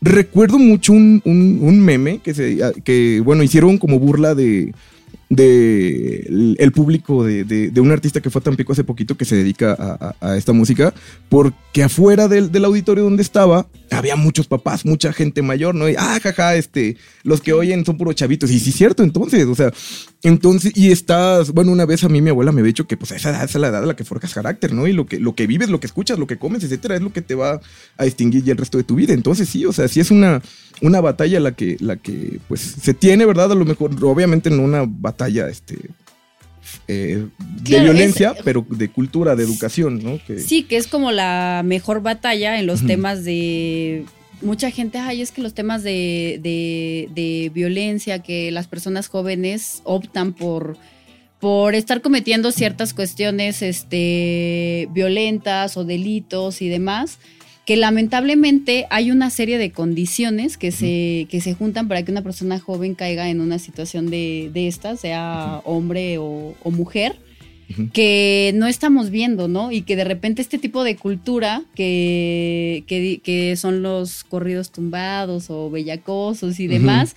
recuerdo 0.01 0.57
mucho 0.57 0.93
un, 0.93 1.21
un- 1.25 1.59
un 1.61 1.79
meme 1.81 2.19
que, 2.23 2.33
se, 2.33 2.57
que, 2.85 3.21
bueno, 3.23 3.43
hicieron 3.43 3.77
como 3.77 3.99
burla 3.99 4.33
de, 4.33 4.73
de 5.29 6.55
el, 6.59 6.71
público 6.71 7.23
de, 7.23 7.43
de- 7.43 7.69
de 7.71 7.81
un 7.81 7.91
artista 7.91 8.21
que 8.21 8.29
fue 8.29 8.39
a 8.39 8.43
Tampico 8.43 8.73
hace 8.73 8.83
poquito 8.83 9.15
que 9.17 9.25
se 9.25 9.35
dedica 9.35 9.73
a, 9.77 10.15
a- 10.19 10.31
a 10.31 10.37
esta 10.37 10.53
música, 10.53 10.93
porque 11.29 11.83
afuera 11.83 12.27
del, 12.27 12.51
del 12.51 12.65
auditorio 12.65 13.03
donde 13.03 13.21
estaba 13.23 13.67
había 13.91 14.15
muchos 14.15 14.47
papás, 14.47 14.85
mucha 14.85 15.13
gente 15.13 15.41
mayor, 15.41 15.75
¿no? 15.75 15.89
Y, 15.89 15.95
ah, 15.97 16.19
jaja, 16.21 16.55
este, 16.55 16.97
los 17.23 17.41
que 17.41 17.53
oyen 17.53 17.85
son 17.85 17.97
puros 17.97 18.15
chavitos. 18.15 18.51
Y 18.51 18.59
sí, 18.59 18.69
es 18.69 18.75
cierto, 18.75 19.03
entonces, 19.03 19.45
o 19.45 19.55
sea, 19.55 19.71
entonces, 20.23 20.71
y 20.75 20.91
estás, 20.91 21.51
bueno, 21.51 21.71
una 21.71 21.85
vez 21.85 22.03
a 22.03 22.09
mí 22.09 22.21
mi 22.21 22.29
abuela 22.29 22.51
me 22.51 22.61
había 22.61 22.69
dicho 22.69 22.87
que 22.87 22.97
pues 22.97 23.11
esa 23.11 23.29
edad 23.29 23.43
es 23.43 23.55
la 23.55 23.67
edad 23.67 23.83
a 23.83 23.85
la 23.85 23.95
que 23.95 24.03
forjas 24.03 24.33
carácter, 24.33 24.73
¿no? 24.73 24.87
Y 24.87 24.93
lo 24.93 25.05
que, 25.05 25.19
lo 25.19 25.35
que 25.35 25.47
vives, 25.47 25.69
lo 25.69 25.79
que 25.79 25.87
escuchas, 25.87 26.19
lo 26.19 26.27
que 26.27 26.37
comes, 26.37 26.63
etcétera, 26.63 26.95
es 26.95 27.01
lo 27.01 27.13
que 27.13 27.21
te 27.21 27.35
va 27.35 27.61
a 27.97 28.05
distinguir 28.05 28.43
ya 28.43 28.53
el 28.53 28.57
resto 28.57 28.77
de 28.77 28.83
tu 28.83 28.95
vida. 28.95 29.13
Entonces, 29.13 29.49
sí, 29.49 29.65
o 29.65 29.73
sea, 29.73 29.87
sí 29.87 29.99
es 29.99 30.11
una, 30.11 30.41
una 30.81 31.01
batalla 31.01 31.39
la 31.39 31.51
que, 31.53 31.77
la 31.79 31.97
que, 31.97 32.39
pues, 32.47 32.61
se 32.61 32.93
tiene, 32.93 33.25
¿verdad? 33.25 33.51
A 33.51 33.55
lo 33.55 33.65
mejor, 33.65 33.91
obviamente 34.03 34.49
no 34.49 34.63
una 34.63 34.85
batalla, 34.87 35.49
este, 35.49 35.77
eh, 36.87 37.25
de 37.63 37.79
violencia, 37.79 38.33
es- 38.37 38.43
pero 38.43 38.65
de 38.69 38.89
cultura, 38.89 39.35
de 39.35 39.43
educación, 39.43 40.03
¿no? 40.03 40.19
Que, 40.25 40.39
Sí, 40.39 40.63
que 40.63 40.77
es 40.77 40.87
como 40.87 41.11
la 41.11 41.61
mejor 41.65 42.01
batalla 42.01 42.59
en 42.59 42.67
los 42.67 42.85
temas 42.85 43.23
de... 43.23 44.05
Mucha 44.41 44.69
gente, 44.69 44.97
ay, 44.99 45.21
es 45.21 45.31
que 45.31 45.41
los 45.41 45.53
temas 45.53 45.81
de, 45.83 46.39
de- 46.43 47.09
de 47.15 47.49
violencia, 47.53 48.19
que 48.19 48.51
las 48.51 48.67
personas 48.67 49.07
jóvenes 49.07 49.81
optan 49.85 50.33
por, 50.33 50.77
por 51.39 51.73
estar 51.73 52.01
cometiendo 52.01 52.51
ciertas 52.51 52.93
cuestiones 52.93 53.61
este, 53.61 54.87
violentas 54.91 55.77
o 55.77 55.85
delitos 55.85 56.61
y 56.61 56.69
demás, 56.69 57.17
que 57.65 57.75
lamentablemente 57.75 58.85
hay 58.89 59.11
una 59.11 59.29
serie 59.29 59.57
de 59.57 59.71
condiciones 59.71 60.57
que 60.57 60.71
se, 60.71 61.27
que 61.29 61.41
se 61.41 61.55
juntan 61.55 61.87
para 61.87 62.03
que 62.03 62.11
una 62.11 62.21
persona 62.21 62.59
joven 62.59 62.93
caiga 62.93 63.29
en 63.29 63.41
una 63.41 63.57
situación 63.57 64.09
de, 64.09 64.51
de 64.53 64.67
esta, 64.67 64.95
sea 64.97 65.61
hombre 65.65 66.17
o, 66.19 66.55
o 66.61 66.71
mujer 66.71 67.15
que 67.93 68.51
no 68.55 68.67
estamos 68.67 69.09
viendo, 69.09 69.47
¿no? 69.47 69.71
Y 69.71 69.81
que 69.81 69.95
de 69.95 70.03
repente 70.03 70.41
este 70.41 70.57
tipo 70.57 70.83
de 70.83 70.95
cultura 70.95 71.63
que, 71.73 72.83
que, 72.87 73.19
que 73.23 73.55
son 73.55 73.81
los 73.81 74.23
corridos 74.23 74.71
tumbados 74.71 75.49
o 75.49 75.69
bellacosos 75.69 76.59
y 76.59 76.67
demás, 76.67 77.15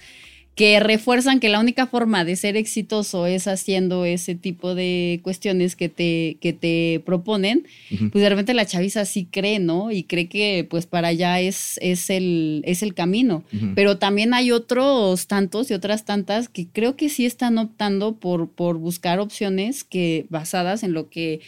que 0.58 0.80
refuerzan 0.80 1.38
que 1.38 1.48
la 1.48 1.60
única 1.60 1.86
forma 1.86 2.24
de 2.24 2.34
ser 2.34 2.56
exitoso 2.56 3.26
es 3.26 3.46
haciendo 3.46 4.04
ese 4.04 4.34
tipo 4.34 4.74
de 4.74 5.20
cuestiones 5.22 5.76
que 5.76 5.88
te, 5.88 6.36
que 6.40 6.52
te 6.52 7.00
proponen, 7.06 7.64
pues 8.10 8.22
de 8.24 8.28
repente 8.28 8.54
la 8.54 8.66
chaviza 8.66 9.04
sí 9.04 9.28
cree, 9.30 9.60
¿no? 9.60 9.92
Y 9.92 10.02
cree 10.02 10.28
que 10.28 10.66
pues 10.68 10.86
para 10.86 11.08
allá 11.08 11.38
es, 11.38 11.78
es, 11.80 12.10
el, 12.10 12.62
es 12.64 12.82
el 12.82 12.94
camino. 12.94 13.44
Pero 13.76 13.98
también 13.98 14.34
hay 14.34 14.50
otros 14.50 15.28
tantos 15.28 15.70
y 15.70 15.74
otras 15.74 16.04
tantas 16.04 16.48
que 16.48 16.66
creo 16.66 16.96
que 16.96 17.08
sí 17.08 17.24
están 17.24 17.56
optando 17.58 18.16
por, 18.16 18.50
por 18.50 18.78
buscar 18.78 19.20
opciones 19.20 19.84
que 19.84 20.26
basadas 20.28 20.82
en 20.82 20.92
lo 20.92 21.08
que 21.08 21.40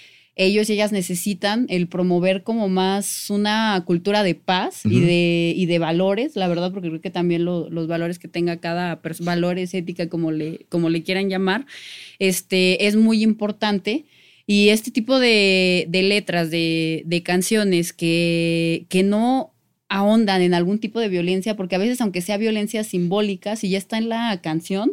ellos 0.46 0.70
y 0.70 0.72
ellas 0.72 0.90
necesitan, 0.92 1.66
el 1.68 1.86
promover 1.86 2.42
como 2.42 2.68
más 2.68 3.28
una 3.30 3.82
cultura 3.86 4.22
de 4.22 4.34
paz 4.34 4.84
y, 4.86 4.88
Ujú. 4.98 5.06
de, 5.06 5.52
y 5.56 5.66
de 5.66 5.78
valores, 5.78 6.34
la 6.36 6.48
verdad, 6.48 6.72
porque 6.72 6.88
creo 6.88 7.00
que 7.00 7.10
también 7.10 7.44
lo- 7.44 7.68
los 7.68 7.86
valores 7.88 8.18
que 8.18 8.28
tenga 8.28 8.56
cada 8.58 9.02
persona, 9.02 9.32
valores, 9.32 9.74
ética, 9.74 10.08
como 10.08 10.32
le, 10.32 10.66
como 10.70 10.88
le 10.88 11.02
quieran 11.02 11.28
llamar, 11.28 11.66
este, 12.18 12.86
es 12.86 12.96
muy 12.96 13.22
importante. 13.22 14.04
Y 14.46 14.70
este 14.70 14.90
tipo 14.90 15.20
de, 15.20 15.86
de 15.88 16.02
letras, 16.02 16.50
de, 16.50 17.02
de 17.06 17.22
canciones 17.22 17.92
que, 17.92 18.86
que 18.88 19.02
no 19.02 19.52
ahondan 19.88 20.42
en 20.42 20.54
algún 20.54 20.78
tipo 20.78 21.00
de 21.00 21.08
violencia, 21.08 21.56
porque 21.56 21.74
a 21.74 21.78
veces, 21.78 22.00
aunque 22.00 22.20
sea 22.22 22.36
violencia 22.36 22.82
simbólica, 22.84 23.56
si 23.56 23.70
ya 23.70 23.78
está 23.78 23.98
en 23.98 24.08
la 24.08 24.40
canción, 24.42 24.92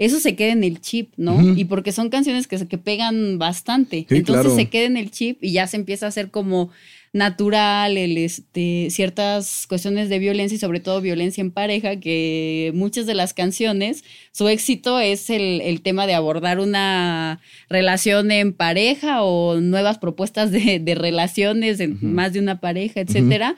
eso 0.00 0.18
se 0.18 0.34
queda 0.34 0.52
en 0.52 0.64
el 0.64 0.80
chip, 0.80 1.12
¿no? 1.18 1.54
Y 1.54 1.66
porque 1.66 1.92
son 1.92 2.08
canciones 2.08 2.46
que, 2.46 2.66
que 2.66 2.78
pegan 2.78 3.38
bastante. 3.38 4.06
Sí, 4.08 4.16
Entonces 4.16 4.44
claro. 4.46 4.56
se 4.56 4.70
queda 4.70 4.86
en 4.86 4.96
el 4.96 5.10
chip 5.10 5.44
y 5.44 5.52
ya 5.52 5.66
se 5.66 5.76
empieza 5.76 6.06
a 6.06 6.08
hacer 6.08 6.30
como 6.30 6.70
natural 7.12 7.98
el, 7.98 8.16
este, 8.16 8.88
ciertas 8.90 9.66
cuestiones 9.68 10.08
de 10.08 10.18
violencia 10.18 10.56
y 10.56 10.58
sobre 10.58 10.80
todo 10.80 11.02
violencia 11.02 11.42
en 11.42 11.50
pareja, 11.50 12.00
que 12.00 12.72
muchas 12.74 13.04
de 13.04 13.12
las 13.12 13.34
canciones, 13.34 14.02
su 14.32 14.48
éxito 14.48 14.98
es 15.00 15.28
el, 15.28 15.60
el 15.60 15.82
tema 15.82 16.06
de 16.06 16.14
abordar 16.14 16.60
una 16.60 17.42
relación 17.68 18.30
en 18.30 18.54
pareja 18.54 19.22
o 19.22 19.60
nuevas 19.60 19.98
propuestas 19.98 20.50
de, 20.50 20.78
de 20.78 20.94
relaciones 20.94 21.78
en 21.78 21.98
más 22.00 22.32
de 22.32 22.40
una 22.40 22.58
pareja, 22.58 23.00
etcétera. 23.00 23.54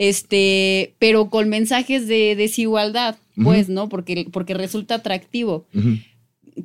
Este, 0.00 0.94
pero 0.98 1.28
con 1.28 1.50
mensajes 1.50 2.08
de 2.08 2.34
desigualdad, 2.34 3.18
pues, 3.44 3.68
¿no? 3.68 3.90
Porque, 3.90 4.26
porque 4.32 4.54
resulta 4.54 4.94
atractivo 4.94 5.66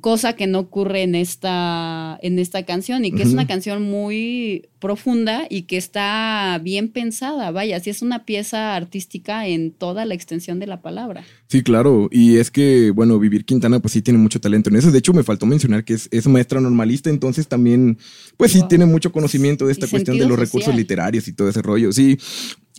cosa 0.01 0.33
que 0.33 0.47
no 0.47 0.59
ocurre 0.59 1.03
en 1.03 1.15
esta, 1.15 2.17
en 2.21 2.39
esta 2.39 2.63
canción 2.63 3.05
y 3.05 3.11
que 3.11 3.23
es 3.23 3.29
una 3.29 3.47
canción 3.47 3.83
muy 3.83 4.67
profunda 4.79 5.47
y 5.49 5.63
que 5.63 5.77
está 5.77 6.59
bien 6.61 6.89
pensada, 6.89 7.51
vaya, 7.51 7.79
sí 7.79 7.89
es 7.89 8.01
una 8.01 8.25
pieza 8.25 8.75
artística 8.75 9.47
en 9.47 9.71
toda 9.71 10.05
la 10.05 10.13
extensión 10.13 10.59
de 10.59 10.67
la 10.67 10.81
palabra. 10.81 11.23
Sí, 11.47 11.63
claro. 11.63 12.09
Y 12.11 12.37
es 12.37 12.51
que, 12.51 12.91
bueno, 12.91 13.19
Vivir 13.19 13.45
Quintana, 13.45 13.79
pues 13.79 13.93
sí 13.93 14.01
tiene 14.01 14.19
mucho 14.19 14.39
talento 14.39 14.69
en 14.69 14.75
eso. 14.77 14.91
De 14.91 14.99
hecho, 14.99 15.13
me 15.13 15.23
faltó 15.23 15.45
mencionar 15.45 15.83
que 15.83 15.93
es, 15.93 16.07
es 16.11 16.27
maestra 16.27 16.61
normalista, 16.61 17.09
entonces 17.09 17.47
también, 17.47 17.97
pues 18.37 18.51
sí 18.51 18.61
tiene 18.67 18.85
mucho 18.85 19.11
conocimiento 19.11 19.65
de 19.65 19.71
esta 19.71 19.85
Y 19.85 19.89
cuestión 19.89 20.17
de 20.17 20.27
los 20.27 20.37
recursos 20.37 20.75
literarios 20.75 21.27
y 21.27 21.33
todo 21.33 21.49
ese 21.49 21.61
rollo. 21.61 21.91
Sí. 21.91 22.17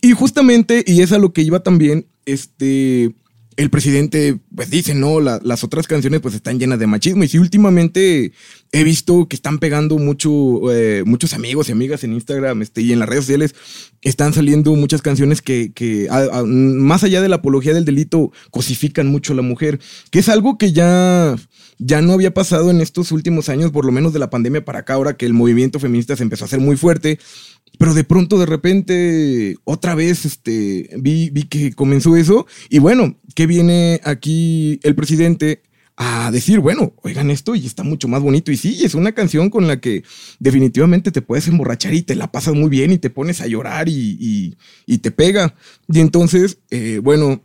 Y 0.06 0.12
justamente, 0.12 0.84
y 0.86 1.02
es 1.02 1.10
a 1.12 1.18
lo 1.18 1.32
que 1.32 1.42
iba 1.42 1.60
también, 1.60 2.06
este. 2.26 3.14
El 3.56 3.70
presidente, 3.70 4.38
pues 4.54 4.68
dice, 4.68 4.94
no, 4.94 5.18
La- 5.18 5.40
las 5.42 5.64
otras 5.64 5.86
canciones 5.86 6.20
pues 6.20 6.34
están 6.34 6.58
llenas 6.58 6.78
de 6.78 6.86
machismo. 6.86 7.24
Y 7.24 7.28
sí, 7.28 7.38
últimamente 7.38 8.32
he 8.72 8.84
visto 8.84 9.28
que 9.28 9.36
están 9.36 9.58
pegando 9.58 9.98
mucho, 9.98 10.72
eh, 10.72 11.02
muchos 11.06 11.34
amigos 11.34 11.68
y 11.68 11.72
amigas 11.72 12.04
en 12.04 12.12
Instagram 12.12 12.62
este, 12.62 12.82
y 12.82 12.92
en 12.92 12.98
las 12.98 13.08
redes 13.08 13.24
sociales. 13.24 13.54
Están 14.02 14.32
saliendo 14.32 14.74
muchas 14.74 15.02
canciones 15.02 15.42
que, 15.42 15.72
que 15.72 16.08
más 16.46 17.02
allá 17.04 17.20
de 17.20 17.28
la 17.28 17.36
apología 17.36 17.74
del 17.74 17.84
delito, 17.84 18.32
cosifican 18.50 19.08
mucho 19.08 19.32
a 19.32 19.36
la 19.36 19.42
mujer, 19.42 19.80
que 20.10 20.18
es 20.18 20.28
algo 20.28 20.58
que 20.58 20.72
ya, 20.72 21.36
ya 21.78 22.02
no 22.02 22.12
había 22.12 22.32
pasado 22.32 22.70
en 22.70 22.80
estos 22.80 23.12
últimos 23.12 23.48
años, 23.48 23.72
por 23.72 23.84
lo 23.84 23.92
menos 23.92 24.12
de 24.12 24.18
la 24.18 24.30
pandemia 24.30 24.64
para 24.64 24.80
acá, 24.80 24.94
ahora 24.94 25.16
que 25.16 25.26
el 25.26 25.32
movimiento 25.32 25.80
feminista 25.80 26.16
se 26.16 26.22
empezó 26.22 26.44
a 26.44 26.46
hacer 26.46 26.60
muy 26.60 26.76
fuerte. 26.76 27.18
Pero 27.78 27.94
de 27.94 28.04
pronto, 28.04 28.38
de 28.38 28.46
repente, 28.46 29.56
otra 29.64 29.94
vez 29.94 30.24
este, 30.24 30.88
vi, 30.98 31.30
vi 31.30 31.42
que 31.44 31.72
comenzó 31.72 32.16
eso. 32.16 32.46
Y 32.70 32.78
bueno, 32.78 33.18
que 33.34 33.46
viene 33.46 34.00
aquí 34.04 34.80
el 34.82 34.94
presidente 34.94 35.62
a 35.96 36.30
decir, 36.30 36.60
bueno, 36.60 36.94
oigan 37.02 37.30
esto 37.30 37.54
y 37.54 37.64
está 37.66 37.82
mucho 37.82 38.08
más 38.08 38.22
bonito. 38.22 38.52
Y 38.52 38.56
sí, 38.56 38.84
es 38.84 38.94
una 38.94 39.12
canción 39.12 39.48
con 39.50 39.66
la 39.66 39.80
que 39.80 40.04
definitivamente 40.38 41.10
te 41.10 41.22
puedes 41.22 41.48
emborrachar 41.48 41.94
y 41.94 42.02
te 42.02 42.14
la 42.14 42.30
pasas 42.30 42.54
muy 42.54 42.68
bien 42.68 42.92
y 42.92 42.98
te 42.98 43.10
pones 43.10 43.40
a 43.40 43.46
llorar 43.46 43.88
y, 43.88 44.54
y- 44.86 44.98
te 44.98 45.10
pega. 45.10 45.54
Y 45.88 46.00
entonces, 46.00 46.58
eh, 46.70 47.00
bueno, 47.02 47.42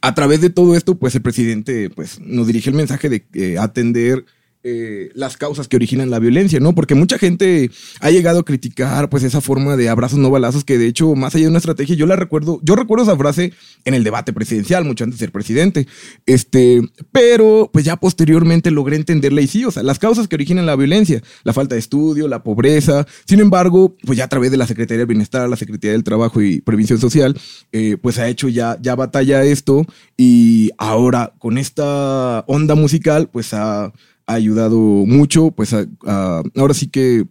a 0.00 0.14
través 0.14 0.40
de 0.40 0.50
todo 0.50 0.76
esto, 0.76 0.98
pues 0.98 1.14
el 1.14 1.22
presidente 1.22 1.90
pues, 1.90 2.20
nos 2.20 2.46
dirige 2.46 2.70
el 2.70 2.76
mensaje 2.76 3.08
de 3.08 3.26
eh, 3.34 3.58
atender 3.58 4.24
eh, 4.68 5.12
las 5.14 5.36
causas 5.36 5.68
que 5.68 5.76
originan 5.76 6.10
la 6.10 6.18
violencia, 6.18 6.58
¿no? 6.58 6.74
Porque 6.74 6.96
mucha 6.96 7.18
gente 7.18 7.70
ha 8.00 8.10
llegado 8.10 8.40
a 8.40 8.44
criticar 8.44 9.08
pues 9.08 9.22
esa 9.22 9.40
forma 9.40 9.76
de 9.76 9.88
abrazos 9.88 10.18
no 10.18 10.28
balazos 10.28 10.64
que 10.64 10.76
de 10.76 10.88
hecho, 10.88 11.14
más 11.14 11.36
allá 11.36 11.44
de 11.44 11.50
una 11.50 11.58
estrategia, 11.58 11.94
yo 11.94 12.04
la 12.04 12.16
recuerdo, 12.16 12.58
yo 12.64 12.74
recuerdo 12.74 13.04
esa 13.04 13.16
frase 13.16 13.52
en 13.84 13.94
el 13.94 14.02
debate 14.02 14.32
presidencial, 14.32 14.84
mucho 14.84 15.04
antes 15.04 15.20
de 15.20 15.24
ser 15.26 15.30
presidente, 15.30 15.86
este, 16.26 16.82
pero 17.12 17.70
pues 17.72 17.84
ya 17.84 17.94
posteriormente 17.94 18.72
logré 18.72 18.96
entenderla 18.96 19.40
y 19.40 19.46
sí, 19.46 19.64
o 19.64 19.70
sea, 19.70 19.84
las 19.84 20.00
causas 20.00 20.26
que 20.26 20.34
originan 20.34 20.66
la 20.66 20.74
violencia, 20.74 21.22
la 21.44 21.52
falta 21.52 21.76
de 21.76 21.78
estudio, 21.78 22.26
la 22.26 22.42
pobreza, 22.42 23.06
sin 23.24 23.38
embargo, 23.38 23.94
pues 24.04 24.18
ya 24.18 24.24
a 24.24 24.28
través 24.28 24.50
de 24.50 24.56
la 24.56 24.66
Secretaría 24.66 24.98
del 24.98 25.06
Bienestar, 25.06 25.48
la 25.48 25.54
Secretaría 25.54 25.92
del 25.92 26.02
Trabajo 26.02 26.42
y 26.42 26.60
Previsión 26.60 26.98
Social, 26.98 27.38
eh, 27.70 27.98
pues 28.02 28.18
ha 28.18 28.26
hecho 28.26 28.48
ya, 28.48 28.78
ya 28.82 28.96
batalla 28.96 29.44
esto 29.44 29.86
y 30.16 30.72
ahora 30.76 31.34
con 31.38 31.56
esta 31.56 32.40
onda 32.48 32.74
musical, 32.74 33.28
pues 33.30 33.54
ha, 33.54 33.92
ha 34.26 34.34
ayudado 34.34 34.78
mucho, 34.78 35.50
pues 35.52 35.72
a- 35.72 35.86
a- 36.06 36.42
ahora 36.56 36.74
sí 36.74 36.88
que, 36.88 37.24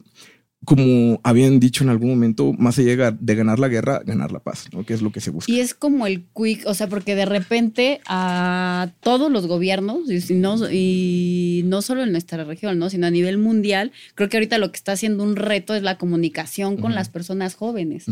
como 0.63 1.19
habían 1.23 1.59
dicho 1.59 1.83
en 1.83 1.91
algún 1.91 2.09
momento, 2.09 2.51
más 2.53 2.79
allá 2.79 3.11
de 3.11 3.35
ganar 3.35 3.59
la 3.59 3.67
guerra, 3.67 4.01
ganar 4.03 4.31
la 4.31 4.39
paz, 4.39 4.67
¿no? 4.73 4.83
Que 4.83 4.95
es 4.95 5.01
lo 5.03 5.11
que 5.11 5.21
se 5.21 5.29
busca. 5.29 5.51
Y 5.51 5.59
es 5.59 5.75
como 5.75 6.07
el 6.07 6.25
quick, 6.35 6.65
o 6.65 6.73
sea, 6.73 6.87
porque 6.89 7.13
de 7.13 7.25
repente 7.25 8.01
a 8.07 8.89
todos 9.01 9.31
los 9.31 9.45
gobiernos, 9.45 10.09
y, 10.09 10.33
no, 10.33 10.55
y 10.71 11.61
no 11.65 11.83
solo 11.83 12.01
en 12.01 12.11
nuestra 12.11 12.43
región, 12.45 12.79
¿no? 12.79 12.89
sino 12.89 13.05
a 13.05 13.11
nivel 13.11 13.37
mundial, 13.37 13.91
creo 14.15 14.27
que 14.27 14.37
ahorita 14.37 14.57
lo 14.57 14.71
que 14.71 14.77
está 14.77 14.93
haciendo 14.93 15.23
un 15.23 15.35
reto 15.35 15.75
es 15.75 15.83
la 15.83 15.99
comunicación 15.99 16.77
con 16.77 16.95
las 16.95 17.09
personas 17.09 17.53
jóvenes. 17.53 18.05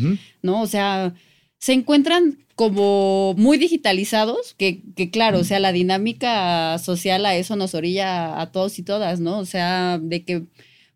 ¿no? 0.43 0.61
O 0.61 0.67
sea, 0.67 1.15
se 1.63 1.71
encuentran 1.71 2.39
como 2.55 3.35
muy 3.37 3.57
digitalizados, 3.57 4.53
que, 4.55 4.81
que 4.97 5.09
claro, 5.09 5.39
o 5.39 5.43
sea, 5.45 5.61
la 5.61 5.71
dinámica 5.71 6.77
social 6.77 7.25
a 7.25 7.37
eso 7.37 7.55
nos 7.55 7.73
orilla 7.73 8.41
a 8.41 8.51
todos 8.51 8.79
y 8.79 8.83
todas, 8.83 9.21
¿no? 9.21 9.39
O 9.39 9.45
sea, 9.45 9.97
de 9.97 10.25
que 10.25 10.43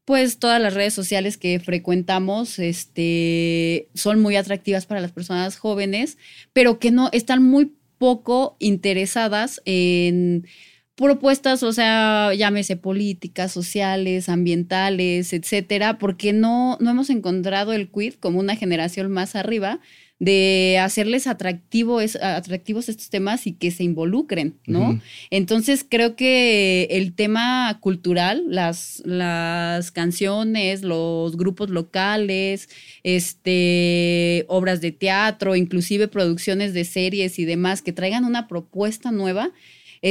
pues 0.03 0.39
todas 0.39 0.61
las 0.61 0.73
redes 0.73 0.93
sociales 0.93 1.37
que 1.37 1.61
frecuentamos 1.61 2.59
este, 2.59 3.87
son 3.93 4.19
muy 4.19 4.35
atractivas 4.35 4.85
para 4.85 4.99
las 4.99 5.13
personas 5.13 5.55
jóvenes, 5.55 6.17
pero 6.51 6.79
que 6.79 6.91
no 6.91 7.07
están 7.13 7.43
muy 7.43 7.71
poco 7.97 8.57
interesadas 8.59 9.61
en 9.63 10.47
propuestas, 10.95 11.63
o 11.63 11.71
sea, 11.71 12.33
llámese 12.33 12.75
políticas, 12.75 13.53
sociales, 13.53 14.27
ambientales, 14.27 15.31
etcétera, 15.31 15.97
porque 15.97 16.33
no, 16.33 16.77
no 16.81 16.89
hemos 16.89 17.09
encontrado 17.09 17.71
el 17.71 17.89
quid 17.89 18.15
como 18.15 18.39
una 18.39 18.57
generación 18.57 19.09
más 19.09 19.37
arriba 19.37 19.79
de 20.19 20.79
hacerles 20.81 21.27
atractivos 21.27 22.15
estos 22.15 23.09
temas 23.09 23.45
y 23.45 23.53
que 23.53 23.69
se 23.69 23.83
involucren, 23.83 24.55
¿no? 24.65 24.99
Entonces 25.29 25.85
creo 25.87 26.15
que 26.15 26.87
el 26.89 27.13
tema 27.13 27.77
cultural, 27.81 28.43
las, 28.47 29.03
las 29.05 29.91
canciones, 29.91 30.81
los 30.81 31.37
grupos 31.37 31.69
locales, 31.69 32.67
este, 33.03 34.45
obras 34.47 34.81
de 34.81 34.91
teatro, 34.91 35.55
inclusive 35.55 36.07
producciones 36.07 36.73
de 36.73 36.85
series 36.85 37.37
y 37.37 37.45
demás 37.45 37.83
que 37.83 37.93
traigan 37.93 38.25
una 38.25 38.47
propuesta 38.47 39.11
nueva, 39.11 39.51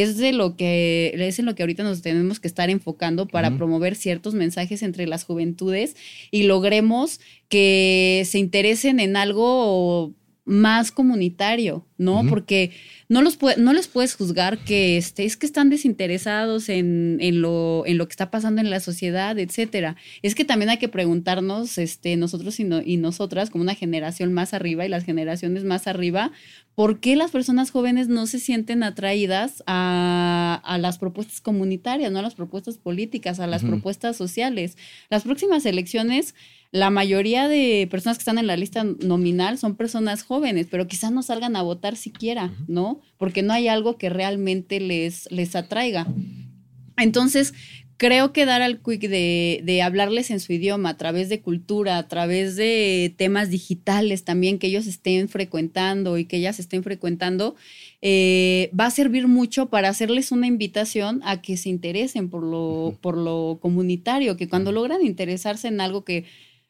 es 0.02 0.18
de 0.18 0.32
lo 0.32 0.56
que 0.56 1.14
es 1.16 1.38
en 1.38 1.46
lo 1.46 1.54
que 1.54 1.62
ahorita 1.62 1.82
nos 1.82 2.02
tenemos 2.02 2.40
que 2.40 2.48
estar 2.48 2.70
enfocando 2.70 3.26
para 3.26 3.56
promover 3.56 3.96
ciertos 3.96 4.34
mensajes 4.34 4.82
entre 4.82 5.06
las 5.06 5.24
juventudes 5.24 5.96
y 6.30 6.42
logremos 6.42 7.20
que 7.48 8.22
se 8.26 8.38
interesen 8.38 9.00
en 9.00 9.16
algo 9.16 10.12
más 10.46 10.92
comunitario, 10.92 11.84
¿no? 11.98 12.24
Porque 12.28 12.70
no, 13.08 13.20
los 13.20 13.36
no 13.58 13.72
les 13.72 13.88
puedes 13.88 14.14
juzgar 14.14 14.58
que 14.58 14.96
este, 14.96 15.24
es 15.24 15.36
que 15.36 15.44
están 15.44 15.70
desinteresados 15.70 16.68
en, 16.68 17.18
en, 17.20 17.42
lo, 17.42 17.82
en 17.84 17.98
lo 17.98 18.06
que 18.06 18.12
está 18.12 18.30
pasando 18.30 18.60
en 18.60 18.70
la 18.70 18.78
sociedad, 18.78 19.36
etcétera. 19.40 19.96
Es 20.22 20.36
que 20.36 20.44
también 20.44 20.70
hay 20.70 20.78
que 20.78 20.88
preguntarnos, 20.88 21.78
este, 21.78 22.16
nosotros 22.16 22.60
y, 22.60 22.68
y 22.84 22.96
nosotras, 22.96 23.50
como 23.50 23.62
una 23.62 23.74
generación 23.74 24.32
más 24.32 24.54
arriba 24.54 24.86
y 24.86 24.88
las 24.88 25.04
generaciones 25.04 25.64
más 25.64 25.88
arriba, 25.88 26.30
¿por 26.76 27.00
qué 27.00 27.16
las 27.16 27.32
personas 27.32 27.72
jóvenes 27.72 28.06
no 28.06 28.28
se 28.28 28.38
sienten 28.38 28.84
atraídas 28.84 29.64
a, 29.66 30.62
a 30.64 30.78
las 30.78 30.98
propuestas 30.98 31.40
comunitarias, 31.40 32.12
no 32.12 32.20
a 32.20 32.22
las 32.22 32.36
propuestas 32.36 32.78
políticas, 32.78 33.40
a 33.40 33.48
las 33.48 33.64
propuestas 33.64 34.16
sociales? 34.16 34.76
Las 35.10 35.24
próximas 35.24 35.66
elecciones 35.66 36.36
la 36.76 36.90
mayoría 36.90 37.48
de 37.48 37.88
personas 37.90 38.18
que 38.18 38.22
están 38.22 38.38
en 38.38 38.46
la 38.46 38.56
lista 38.56 38.84
nominal 38.84 39.56
son 39.56 39.76
personas 39.76 40.22
jóvenes, 40.22 40.66
pero 40.70 40.86
quizás 40.86 41.10
no 41.10 41.22
salgan 41.22 41.56
a 41.56 41.62
votar 41.62 41.96
siquiera, 41.96 42.52
¿no? 42.68 43.00
Porque 43.16 43.42
no 43.42 43.54
hay 43.54 43.68
algo 43.68 43.96
que 43.96 44.10
realmente 44.10 44.78
les, 44.78 45.30
les 45.30 45.56
atraiga. 45.56 46.06
Entonces, 46.98 47.54
creo 47.96 48.34
que 48.34 48.44
dar 48.44 48.60
al 48.60 48.82
quick 48.82 49.08
de, 49.08 49.62
de, 49.64 49.80
hablarles 49.80 50.30
en 50.30 50.38
su 50.38 50.52
idioma, 50.52 50.90
a 50.90 50.96
través 50.98 51.30
de 51.30 51.40
cultura, 51.40 51.96
a 51.96 52.08
través 52.08 52.56
de 52.56 53.14
temas 53.16 53.48
digitales 53.48 54.24
también 54.24 54.58
que 54.58 54.66
ellos 54.66 54.86
estén 54.86 55.30
frecuentando 55.30 56.18
y 56.18 56.26
que 56.26 56.36
ellas 56.36 56.58
estén 56.58 56.82
frecuentando, 56.82 57.54
eh, 58.02 58.70
va 58.78 58.86
a 58.86 58.90
servir 58.90 59.28
mucho 59.28 59.70
para 59.70 59.88
hacerles 59.88 60.30
una 60.30 60.46
invitación 60.46 61.22
a 61.24 61.40
que 61.40 61.56
se 61.56 61.70
interesen 61.70 62.28
por 62.28 62.42
lo, 62.42 62.98
por 63.00 63.16
lo 63.16 63.58
comunitario, 63.62 64.36
que 64.36 64.48
cuando 64.48 64.72
logran 64.72 65.04
interesarse 65.04 65.68
en 65.68 65.80
algo 65.80 66.04
que 66.04 66.26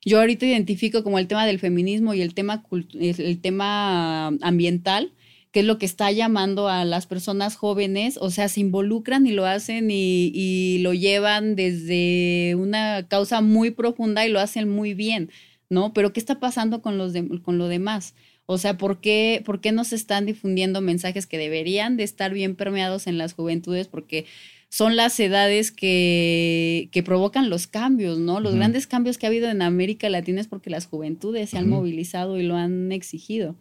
yo 0.06 0.20
ahorita 0.20 0.46
identifico 0.46 1.02
como 1.02 1.18
el 1.18 1.26
tema 1.26 1.44
del 1.44 1.58
feminismo 1.58 2.14
y 2.14 2.22
el 2.22 2.32
tema, 2.32 2.64
el 2.94 3.40
tema 3.40 4.28
ambiental, 4.40 5.12
que 5.50 5.60
es 5.60 5.66
lo 5.66 5.78
que 5.78 5.86
está 5.86 6.12
llamando 6.12 6.68
a 6.68 6.84
las 6.84 7.06
personas 7.06 7.56
jóvenes, 7.56 8.16
o 8.20 8.30
sea, 8.30 8.48
se 8.48 8.60
involucran 8.60 9.26
y 9.26 9.32
lo 9.32 9.46
hacen 9.46 9.88
y, 9.90 10.78
lo 10.78 10.94
llevan 10.94 11.56
desde 11.56 12.54
una 12.54 13.08
causa 13.08 13.40
muy 13.40 13.72
profunda 13.72 14.24
y 14.24 14.30
lo 14.30 14.38
hacen 14.38 14.68
muy 14.68 14.94
bien, 14.94 15.30
¿no? 15.70 15.92
Pero 15.92 16.12
¿qué 16.12 16.20
está 16.20 16.38
pasando 16.38 16.82
con, 16.82 16.98
los 16.98 17.12
con 17.42 17.58
lo 17.58 17.66
demás? 17.66 18.14
O 18.46 18.58
sea, 18.58 18.76
¿por 18.76 19.00
qué, 19.00 19.42
¿por 19.44 19.60
qué 19.60 19.72
no 19.72 19.82
se 19.82 19.96
están 19.96 20.24
difundiendo 20.24 20.80
mensajes 20.80 21.26
que 21.26 21.36
deberían 21.36 21.96
de 21.96 22.04
estar 22.04 22.32
bien 22.32 22.54
permeados 22.54 23.08
en 23.08 23.18
las 23.18 23.32
juventudes? 23.32 23.88
Porque 23.88 24.26
son 24.68 24.96
las 24.96 25.18
edades 25.20 25.72
que, 25.72 26.88
que 26.92 27.02
provocan 27.02 27.50
los 27.50 27.66
cambios, 27.66 28.18
¿no? 28.18 28.40
Los 28.40 28.54
grandes 28.54 28.86
cambios 28.86 29.16
que 29.16 29.26
ha 29.26 29.28
habido 29.28 29.48
en 29.48 29.62
América 29.62 30.08
Latina 30.08 30.40
es 30.40 30.48
porque 30.48 30.70
las 30.70 30.86
juventudes 30.86 31.50
se 31.50 31.58
han 31.58 31.68
movilizado 31.68 32.38
y 32.38 32.42
lo 32.42 32.56
han 32.56 32.92
exigido. 32.92 33.56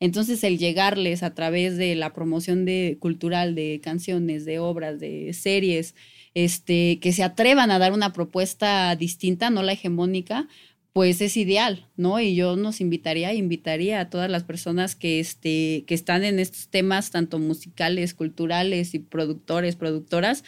Entonces, 0.00 0.42
el 0.44 0.58
llegarles 0.58 1.22
a 1.22 1.34
través 1.34 1.76
de 1.76 1.94
la 1.94 2.14
promoción 2.14 2.64
de, 2.64 2.96
cultural 3.00 3.54
de 3.54 3.80
canciones, 3.82 4.46
de 4.46 4.58
obras, 4.58 4.98
de 4.98 5.32
series, 5.34 5.94
este, 6.32 6.98
que 7.00 7.12
se 7.12 7.22
atrevan 7.22 7.70
a 7.70 7.78
dar 7.78 7.92
una 7.92 8.12
propuesta 8.12 8.96
distinta, 8.96 9.50
no 9.50 9.62
la 9.62 9.72
hegemónica, 9.72 10.48
pues 10.92 11.20
es 11.20 11.36
ideal, 11.36 11.88
¿no? 11.96 12.20
Y 12.20 12.34
yo 12.34 12.56
nos 12.56 12.80
invitaría, 12.80 13.32
invitaría 13.32 14.00
a 14.00 14.10
todas 14.10 14.30
las 14.30 14.44
personas 14.44 14.96
que, 14.96 15.20
este, 15.20 15.84
que 15.86 15.94
están 15.94 16.24
en 16.24 16.38
estos 16.38 16.68
temas, 16.68 17.10
tanto 17.10 17.38
musicales, 17.38 18.14
culturales 18.14 18.94
y 18.94 18.98
productores, 18.98 19.76
productoras, 19.76 20.44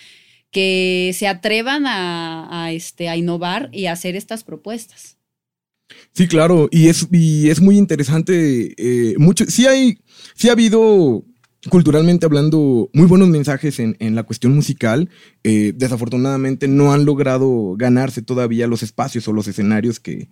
que 0.50 1.12
se 1.14 1.28
atrevan 1.28 1.84
a, 1.86 2.70
este, 2.72 3.08
a 3.08 3.16
innovar 3.16 3.70
y 3.72 3.86
a 3.86 3.92
hacer 3.92 4.16
estas 4.16 4.44
propuestas. 4.44 5.16
Sí, 6.12 6.26
claro, 6.26 6.68
y 6.70 6.88
es, 6.88 7.06
y 7.10 7.48
es 7.50 7.60
muy 7.60 7.78
interesante. 7.78 8.74
Eh, 8.76 9.14
sí 9.48 9.66
hay, 9.66 9.98
sí 10.34 10.48
ha 10.48 10.52
habido 10.52 11.24
culturalmente 11.70 12.26
hablando, 12.26 12.90
muy 12.92 13.06
buenos 13.06 13.28
mensajes 13.28 13.78
en, 13.78 14.14
la 14.14 14.24
cuestión 14.24 14.54
musical. 14.54 15.08
Eh, 15.44 15.72
desafortunadamente 15.76 16.66
no 16.66 16.92
han 16.92 17.04
logrado 17.04 17.74
ganarse 17.76 18.22
todavía 18.22 18.66
los 18.66 18.82
espacios 18.82 19.28
o 19.28 19.32
los 19.32 19.46
escenarios 19.46 20.00
que, 20.00 20.28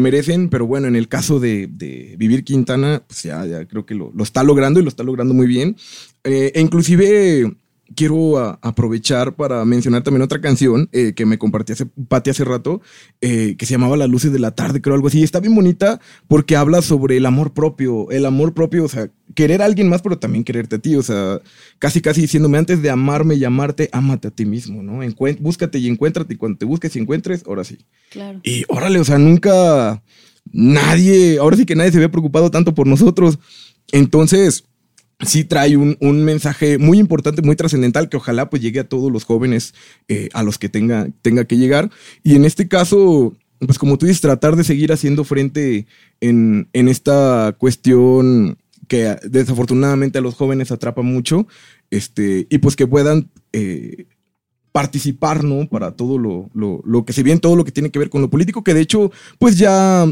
merecen, 0.00 0.48
pero 0.48 0.66
bueno, 0.66 0.88
en 0.88 0.96
el 0.96 1.08
caso 1.08 1.40
de, 1.40 1.68
Vivir 2.16 2.44
Quintana, 2.44 3.02
pues 3.06 3.24
ya, 3.24 3.44
ya 3.44 3.66
creo 3.66 3.84
que 3.84 3.94
lo, 3.94 4.12
está 4.22 4.42
logrando 4.42 4.80
y 4.80 4.82
lo 4.82 4.88
está 4.88 5.02
logrando 5.02 5.34
muy 5.34 5.46
bien. 5.46 5.76
Eh, 6.24 6.52
e 6.54 6.60
inclusive 6.60 7.52
quiero 7.94 8.58
aprovechar 8.62 9.34
para 9.34 9.64
mencionar 9.64 10.02
también 10.02 10.22
otra 10.22 10.40
canción 10.40 10.88
eh, 10.92 11.12
que 11.14 11.26
me 11.26 11.38
compartí 11.38 11.72
hace, 11.72 11.86
Pati 11.86 12.30
hace 12.30 12.44
rato, 12.44 12.80
eh, 13.20 13.56
que 13.56 13.66
se 13.66 13.72
llamaba 13.72 13.96
Las 13.96 14.08
luces 14.08 14.32
de 14.32 14.38
la 14.38 14.52
tarde, 14.52 14.80
creo 14.80 14.94
algo 14.94 15.08
así. 15.08 15.22
Está 15.22 15.40
bien 15.40 15.54
bonita 15.54 16.00
porque 16.28 16.56
habla 16.56 16.82
sobre 16.82 17.16
el 17.16 17.26
amor 17.26 17.52
propio, 17.52 18.10
el 18.10 18.26
amor 18.26 18.54
propio, 18.54 18.84
o 18.84 18.88
sea, 18.88 19.10
querer 19.34 19.62
a 19.62 19.64
alguien 19.64 19.88
más, 19.88 20.02
pero 20.02 20.18
también 20.18 20.44
quererte 20.44 20.76
a 20.76 20.78
ti, 20.78 20.96
o 20.96 21.02
sea, 21.02 21.40
casi 21.78 22.00
casi 22.00 22.22
diciéndome 22.22 22.58
antes 22.58 22.82
de 22.82 22.90
amarme 22.90 23.34
y 23.34 23.44
amarte, 23.44 23.88
ámate 23.92 24.28
a 24.28 24.30
ti 24.30 24.44
mismo, 24.44 24.82
¿no? 24.82 25.00
búscate 25.40 25.78
y 25.78 25.88
encuéntrate 25.88 26.34
y 26.34 26.36
cuando 26.36 26.58
te 26.58 26.64
busques 26.64 26.94
y 26.96 26.98
encuentres, 26.98 27.44
ahora 27.46 27.64
sí. 27.64 27.78
Claro. 28.10 28.40
Y 28.42 28.64
órale, 28.68 28.98
o 28.98 29.04
sea, 29.04 29.18
nunca 29.18 30.02
nadie, 30.50 31.38
ahora 31.38 31.56
sí 31.56 31.64
que 31.64 31.76
nadie 31.76 31.90
se 31.90 31.98
había 31.98 32.10
preocupado 32.10 32.50
tanto 32.50 32.74
por 32.74 32.86
nosotros. 32.86 33.38
Entonces, 33.90 34.64
sí 35.22 35.44
trae 35.44 35.76
un, 35.76 36.24
mensaje 36.24 36.78
muy 36.78 36.98
importante, 36.98 37.42
muy 37.42 37.56
trascendental, 37.56 38.08
que 38.08 38.16
ojalá 38.16 38.50
pues 38.50 38.62
llegue 38.62 38.80
a 38.80 38.88
todos 38.88 39.10
los 39.10 39.24
jóvenes 39.24 39.74
eh, 40.08 40.28
a 40.32 40.42
los 40.42 40.58
que 40.58 40.68
tenga, 40.68 41.08
tenga 41.22 41.44
que 41.44 41.56
llegar. 41.56 41.90
Y 42.22 42.34
en 42.34 42.44
este 42.44 42.68
caso, 42.68 43.34
pues 43.58 43.78
como 43.78 43.98
tú 43.98 44.06
dices, 44.06 44.20
tratar 44.20 44.56
de 44.56 44.64
seguir 44.64 44.92
haciendo 44.92 45.24
frente 45.24 45.86
en, 46.20 46.68
esta 46.72 47.54
cuestión 47.58 48.58
que 48.88 49.16
desafortunadamente 49.24 50.18
a 50.18 50.22
los 50.22 50.34
jóvenes 50.34 50.72
atrapa 50.72 51.02
mucho, 51.02 51.46
este, 51.90 52.46
y 52.50 52.58
pues 52.58 52.76
que 52.76 52.86
puedan 52.86 53.30
eh, 53.52 54.06
participar, 54.72 55.44
¿no? 55.44 55.68
Para 55.68 55.92
todo 55.92 56.18
lo, 56.18 56.48
lo, 56.54 57.04
que 57.04 57.12
se 57.12 57.22
viene, 57.22 57.40
todo 57.40 57.56
lo 57.56 57.64
que 57.64 57.72
tiene 57.72 57.90
que 57.90 57.98
ver 57.98 58.08
con 58.08 58.22
lo 58.22 58.30
político, 58.30 58.64
que 58.64 58.72
de 58.72 58.80
hecho, 58.80 59.12
pues 59.38 59.58
ya, 59.58 60.06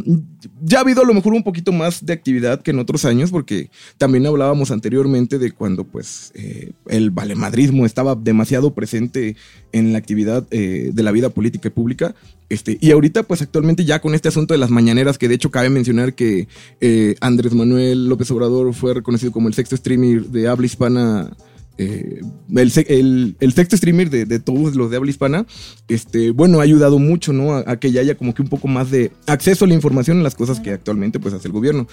ya 0.62 0.78
ha 0.78 0.80
habido 0.82 1.02
a 1.02 1.06
lo 1.06 1.14
mejor 1.14 1.32
un 1.32 1.42
poquito 1.42 1.72
más 1.72 2.04
de 2.04 2.12
actividad 2.12 2.60
que 2.60 2.70
en 2.70 2.78
otros 2.78 3.06
años, 3.06 3.30
porque 3.30 3.70
también 3.96 4.26
hablábamos 4.26 4.70
anteriormente 4.70 5.38
de 5.38 5.52
cuando, 5.52 5.84
pues, 5.84 6.30
eh, 6.34 6.72
el 6.88 7.10
valemadrismo 7.10 7.86
estaba 7.86 8.14
demasiado 8.14 8.74
presente 8.74 9.34
en 9.72 9.92
la 9.92 9.98
actividad 9.98 10.46
eh, 10.50 10.90
de 10.92 11.02
la 11.02 11.10
vida 11.10 11.30
política 11.30 11.68
y 11.68 11.72
pública. 11.72 12.14
Este, 12.50 12.76
y 12.80 12.90
ahorita, 12.90 13.22
pues 13.22 13.40
actualmente 13.40 13.84
ya 13.84 14.00
con 14.00 14.14
este 14.14 14.28
asunto 14.28 14.52
de 14.52 14.58
las 14.58 14.70
mañaneras, 14.70 15.16
que 15.16 15.28
de 15.28 15.36
hecho 15.36 15.50
cabe 15.50 15.70
mencionar 15.70 16.14
que 16.14 16.48
eh, 16.80 17.14
Andrés 17.20 17.54
Manuel 17.54 18.08
López 18.08 18.30
Obrador 18.32 18.74
fue 18.74 18.92
reconocido 18.92 19.32
como 19.32 19.48
el 19.48 19.54
sexto 19.54 19.76
streamer 19.76 20.26
de 20.26 20.48
habla 20.48 20.66
hispana 20.66 21.30
eh, 21.78 22.20
el, 22.54 23.52
sexto 23.54 23.76
streamer 23.76 24.10
de, 24.10 24.38
todos 24.38 24.76
los 24.76 24.90
de 24.90 24.96
habla 24.98 25.10
hispana, 25.10 25.46
este, 25.88 26.30
bueno, 26.30 26.60
ha 26.60 26.62
ayudado 26.62 26.98
mucho, 26.98 27.32
¿no? 27.32 27.54
A, 27.54 27.76
que 27.78 27.90
ya 27.90 28.02
haya 28.02 28.16
como 28.16 28.34
que 28.34 28.42
un 28.42 28.48
poco 28.48 28.68
más 28.68 28.90
de 28.90 29.12
acceso 29.26 29.64
a 29.64 29.68
la 29.68 29.74
información 29.74 30.18
en 30.18 30.22
las 30.22 30.34
cosas 30.34 30.60
que 30.60 30.72
actualmente 30.72 31.18
pues 31.18 31.32
hace 31.32 31.48
el 31.48 31.52
gobierno. 31.52 31.86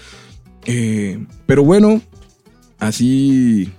Eh, 0.66 1.24
pero 1.46 1.64
bueno, 1.64 2.02
así 2.80 3.70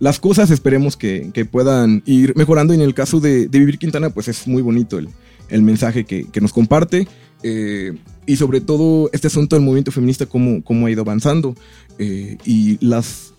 las 0.00 0.20
cosas 0.20 0.50
esperemos 0.50 0.96
que, 0.96 1.48
puedan 1.50 2.02
ir 2.04 2.34
mejorando. 2.36 2.74
Y 2.74 2.76
en 2.76 2.82
el 2.82 2.94
caso 2.94 3.20
de, 3.20 3.48
Vivir 3.48 3.78
Quintana, 3.78 4.10
pues 4.10 4.28
es 4.28 4.46
muy 4.46 4.60
bonito 4.60 4.98
el, 4.98 5.62
mensaje 5.62 6.04
que, 6.04 6.26
nos 6.40 6.52
comparte. 6.52 7.08
Eh, 7.42 7.92
y 8.26 8.36
sobre 8.36 8.62
todo 8.62 9.10
este 9.12 9.26
asunto 9.26 9.56
del 9.56 9.64
movimiento 9.64 9.92
feminista, 9.92 10.26
cómo, 10.26 10.62
cómo 10.62 10.86
ha 10.86 10.90
ido 10.90 11.02
avanzando. 11.02 11.54
y 11.98 12.84
las 12.84 13.33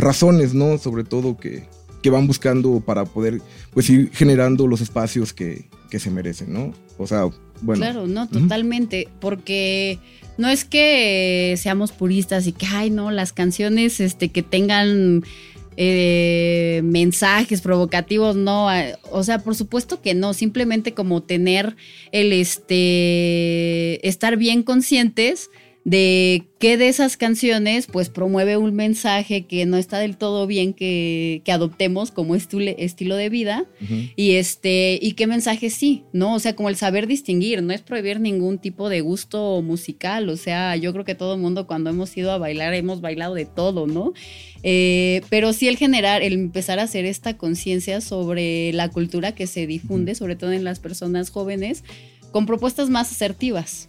razones, 0.00 0.54
¿no? 0.54 0.78
Sobre 0.78 1.04
todo 1.04 1.36
que, 1.36 1.66
van 2.10 2.26
buscando 2.26 2.80
para 2.80 3.04
poder 3.04 3.42
pues 3.72 3.88
ir 3.90 4.10
generando 4.12 4.66
los 4.66 4.80
espacios 4.80 5.32
que, 5.32 5.68
se 5.90 6.10
merecen, 6.10 6.52
¿no? 6.52 6.72
O 6.98 7.06
sea, 7.06 7.28
Bueno, 7.62 7.82
Claro, 7.82 8.06
no, 8.06 8.28
totalmente, 8.28 9.08
porque 9.20 9.98
no 10.38 10.48
es 10.48 10.64
que 10.64 11.54
seamos 11.58 11.92
puristas 11.92 12.46
y 12.46 12.52
que, 12.52 12.66
ay, 12.66 12.90
no, 12.90 13.10
las 13.10 13.32
canciones 13.32 14.00
este, 14.00 14.30
que 14.30 14.42
tengan 14.42 15.22
eh, 15.76 16.80
mensajes 16.84 17.60
provocativos, 17.60 18.36
no, 18.36 18.68
o 19.10 19.22
sea, 19.22 19.38
por 19.38 19.54
supuesto 19.54 20.02
que 20.02 20.14
no, 20.14 20.34
simplemente 20.34 20.94
como 20.94 21.22
tener 21.22 21.76
el, 22.12 22.32
este, 22.32 24.06
estar 24.06 24.36
bien 24.36 24.62
conscientes 24.62 25.50
de 25.84 26.44
qué 26.58 26.76
de 26.76 26.88
esas 26.88 27.16
canciones 27.16 27.86
pues 27.86 28.10
promueve 28.10 28.58
un 28.58 28.74
mensaje 28.74 29.46
que 29.46 29.64
no 29.64 29.78
está 29.78 29.98
del 29.98 30.18
todo 30.18 30.46
bien 30.46 30.74
que, 30.74 31.40
que 31.42 31.52
adoptemos 31.52 32.10
como 32.10 32.34
estilo 32.34 33.16
de 33.16 33.28
vida 33.30 33.64
y 34.14 34.32
este, 34.32 34.98
y 35.00 35.12
qué 35.12 35.26
mensaje 35.26 35.70
sí, 35.70 36.04
¿no? 36.12 36.34
O 36.34 36.38
sea, 36.38 36.54
como 36.54 36.68
el 36.68 36.76
saber 36.76 37.06
distinguir, 37.06 37.62
no 37.62 37.72
es 37.72 37.80
prohibir 37.80 38.20
ningún 38.20 38.58
tipo 38.58 38.90
de 38.90 39.00
gusto 39.00 39.62
musical. 39.62 40.28
O 40.28 40.36
sea, 40.36 40.76
yo 40.76 40.92
creo 40.92 41.04
que 41.06 41.14
todo 41.14 41.34
el 41.34 41.40
mundo 41.40 41.66
cuando 41.66 41.90
hemos 41.90 42.14
ido 42.14 42.30
a 42.30 42.38
bailar 42.38 42.74
hemos 42.74 43.00
bailado 43.00 43.34
de 43.34 43.46
todo, 43.46 43.86
¿no? 43.86 44.12
Eh, 44.62 45.22
pero 45.30 45.54
sí 45.54 45.66
el 45.68 45.78
generar, 45.78 46.22
el 46.22 46.34
empezar 46.34 46.78
a 46.78 46.82
hacer 46.82 47.06
esta 47.06 47.38
conciencia 47.38 48.02
sobre 48.02 48.72
la 48.74 48.90
cultura 48.90 49.34
que 49.34 49.46
se 49.46 49.66
difunde, 49.66 50.14
sobre 50.14 50.36
todo 50.36 50.52
en 50.52 50.64
las 50.64 50.78
personas 50.78 51.30
jóvenes, 51.30 51.84
con 52.30 52.46
propuestas 52.46 52.90
más 52.90 53.10
asertivas. 53.10 53.88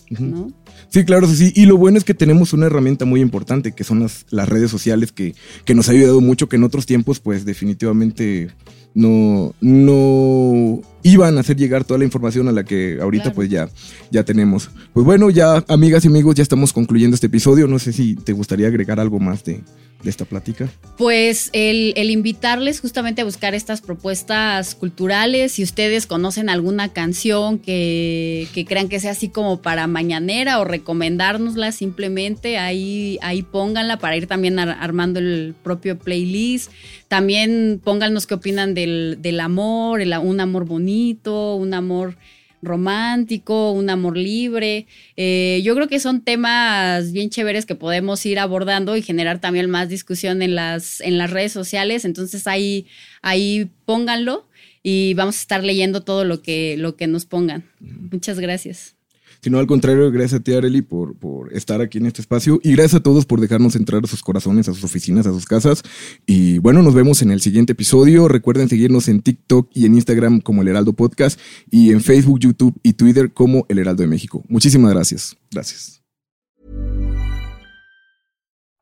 Sí, 0.89 1.05
claro, 1.05 1.27
sí, 1.27 1.35
sí. 1.35 1.53
Y 1.55 1.65
lo 1.65 1.77
bueno 1.77 1.97
es 1.97 2.03
que 2.03 2.13
tenemos 2.13 2.53
una 2.53 2.65
herramienta 2.65 3.05
muy 3.05 3.21
importante, 3.21 3.71
que 3.71 3.83
son 3.83 3.99
las, 4.01 4.25
las 4.29 4.49
redes 4.49 4.71
sociales, 4.71 5.11
que, 5.11 5.35
que 5.65 5.75
nos 5.75 5.89
ha 5.89 5.91
ayudado 5.91 6.21
mucho, 6.21 6.49
que 6.49 6.55
en 6.55 6.63
otros 6.63 6.85
tiempos, 6.85 7.19
pues 7.19 7.45
definitivamente 7.45 8.49
no, 8.93 9.53
no 9.61 10.81
iban 11.03 11.37
a 11.37 11.41
hacer 11.41 11.57
llegar 11.57 11.83
toda 11.83 11.97
la 11.97 12.05
información 12.05 12.47
a 12.47 12.51
la 12.51 12.63
que 12.63 12.99
ahorita 13.01 13.23
Claro. 13.23 13.35
pues 13.35 13.49
ya, 13.49 13.69
ya 14.11 14.23
tenemos. 14.23 14.69
Pues 14.93 15.05
bueno, 15.05 15.29
ya 15.29 15.63
amigas 15.67 16.05
y 16.05 16.07
amigos, 16.09 16.35
ya 16.35 16.43
estamos 16.43 16.73
concluyendo 16.73 17.15
este 17.15 17.27
episodio. 17.27 17.67
No 17.67 17.79
sé 17.79 17.93
si 17.93 18.15
te 18.15 18.33
gustaría 18.33 18.67
agregar 18.67 18.99
algo 18.99 19.19
más 19.19 19.43
de, 19.43 19.61
de 20.03 20.09
esta 20.09 20.25
plática. 20.25 20.69
Pues 20.97 21.49
el, 21.53 21.93
el 21.95 22.11
invitarles 22.11 22.81
justamente 22.81 23.21
a 23.21 23.25
buscar 23.25 23.55
estas 23.55 23.81
propuestas 23.81 24.75
culturales. 24.75 25.53
Si 25.53 25.63
ustedes 25.63 26.05
conocen 26.05 26.49
alguna 26.49 26.89
canción 26.89 27.57
que, 27.57 28.47
que 28.53 28.65
crean 28.65 28.87
que 28.89 28.99
sea 28.99 29.11
así 29.11 29.29
como 29.29 29.61
para 29.63 29.87
mañanera 29.87 30.59
o 30.59 30.65
recomendárnosla 30.65 31.71
simplemente, 31.71 32.59
ahí, 32.59 33.17
ahí 33.23 33.41
pónganla 33.41 33.97
para 33.97 34.17
ir 34.17 34.27
también 34.27 34.59
ar- 34.59 34.77
armando 34.79 35.19
el 35.19 35.55
propio 35.63 35.97
playlist. 35.97 36.71
También 37.07 37.81
pónganos 37.83 38.25
qué 38.27 38.35
opinan 38.35 38.73
del, 38.81 39.17
del 39.21 39.39
amor, 39.39 40.01
el- 40.01 40.13
un 40.17 40.39
amor 40.39 40.65
bonito, 40.65 41.55
un 41.55 41.73
amor 41.73 42.15
romántico, 42.63 43.71
un 43.71 43.89
amor 43.89 44.17
libre. 44.17 44.85
Eh, 45.17 45.61
yo 45.63 45.73
creo 45.75 45.87
que 45.87 45.99
son 45.99 46.21
temas 46.21 47.11
bien 47.11 47.29
chéveres 47.29 47.65
que 47.65 47.75
podemos 47.75 48.25
ir 48.25 48.37
abordando 48.39 48.95
y 48.95 49.01
generar 49.01 49.39
también 49.39 49.69
más 49.69 49.89
discusión 49.89 50.41
en 50.41 50.55
las, 50.55 51.01
en 51.01 51.17
las 51.17 51.31
redes 51.31 51.51
sociales. 51.51 52.05
Entonces 52.05 52.47
ahí, 52.47 52.85
ahí 53.21 53.69
pónganlo 53.85 54.47
y 54.83 55.13
vamos 55.15 55.37
a 55.37 55.41
estar 55.41 55.63
leyendo 55.63 56.01
todo 56.01 56.23
lo 56.23 56.41
que, 56.41 56.75
lo 56.77 56.95
que 56.95 57.07
nos 57.07 57.25
pongan. 57.25 57.63
Muchas 57.79 58.39
gracias. 58.39 58.95
Sino 59.41 59.59
al 59.59 59.67
contrario, 59.67 60.11
gracias 60.11 60.41
a 60.41 60.43
ti, 60.43 60.53
Areli, 60.53 60.81
por, 60.81 61.15
por 61.15 61.53
estar 61.53 61.81
aquí 61.81 61.97
en 61.97 62.07
este 62.07 62.21
espacio. 62.21 62.59
Y 62.63 62.73
gracias 62.73 62.95
a 62.95 63.03
todos 63.03 63.25
por 63.25 63.39
dejarnos 63.39 63.75
entrar 63.75 64.03
a 64.03 64.07
sus 64.07 64.21
corazones, 64.21 64.67
a 64.67 64.73
sus 64.73 64.83
oficinas, 64.83 65.25
a 65.27 65.31
sus 65.31 65.45
casas. 65.45 65.83
Y 66.25 66.59
bueno, 66.59 66.81
nos 66.81 66.93
vemos 66.93 67.21
en 67.21 67.31
el 67.31 67.41
siguiente 67.41 67.73
episodio. 67.73 68.27
Recuerden 68.27 68.69
seguirnos 68.69 69.07
en 69.07 69.21
TikTok 69.21 69.69
y 69.73 69.85
en 69.85 69.95
Instagram 69.95 70.41
como 70.41 70.61
El 70.61 70.67
Heraldo 70.67 70.93
Podcast 70.93 71.39
y 71.69 71.91
en 71.91 72.01
Facebook, 72.01 72.39
YouTube 72.39 72.79
y 72.83 72.93
Twitter 72.93 73.31
como 73.33 73.65
El 73.69 73.79
Heraldo 73.79 74.03
de 74.03 74.07
México. 74.07 74.43
Muchísimas 74.47 74.93
gracias. 74.93 75.37
Gracias. 75.51 76.01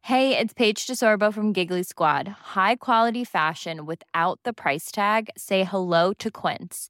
Hey, 0.09 0.35
it's 0.35 0.55
Paige 0.55 0.87
DeSorbo 0.87 1.31
from 1.31 1.53
Giggly 1.53 1.83
Squad. 1.83 2.27
High 2.55 2.77
quality 2.77 3.23
fashion 3.23 3.85
without 3.85 4.39
the 4.43 4.53
price 4.53 4.91
tag. 4.91 5.29
Say 5.37 5.63
hello 5.63 6.13
to 6.13 6.31
Quince. 6.31 6.89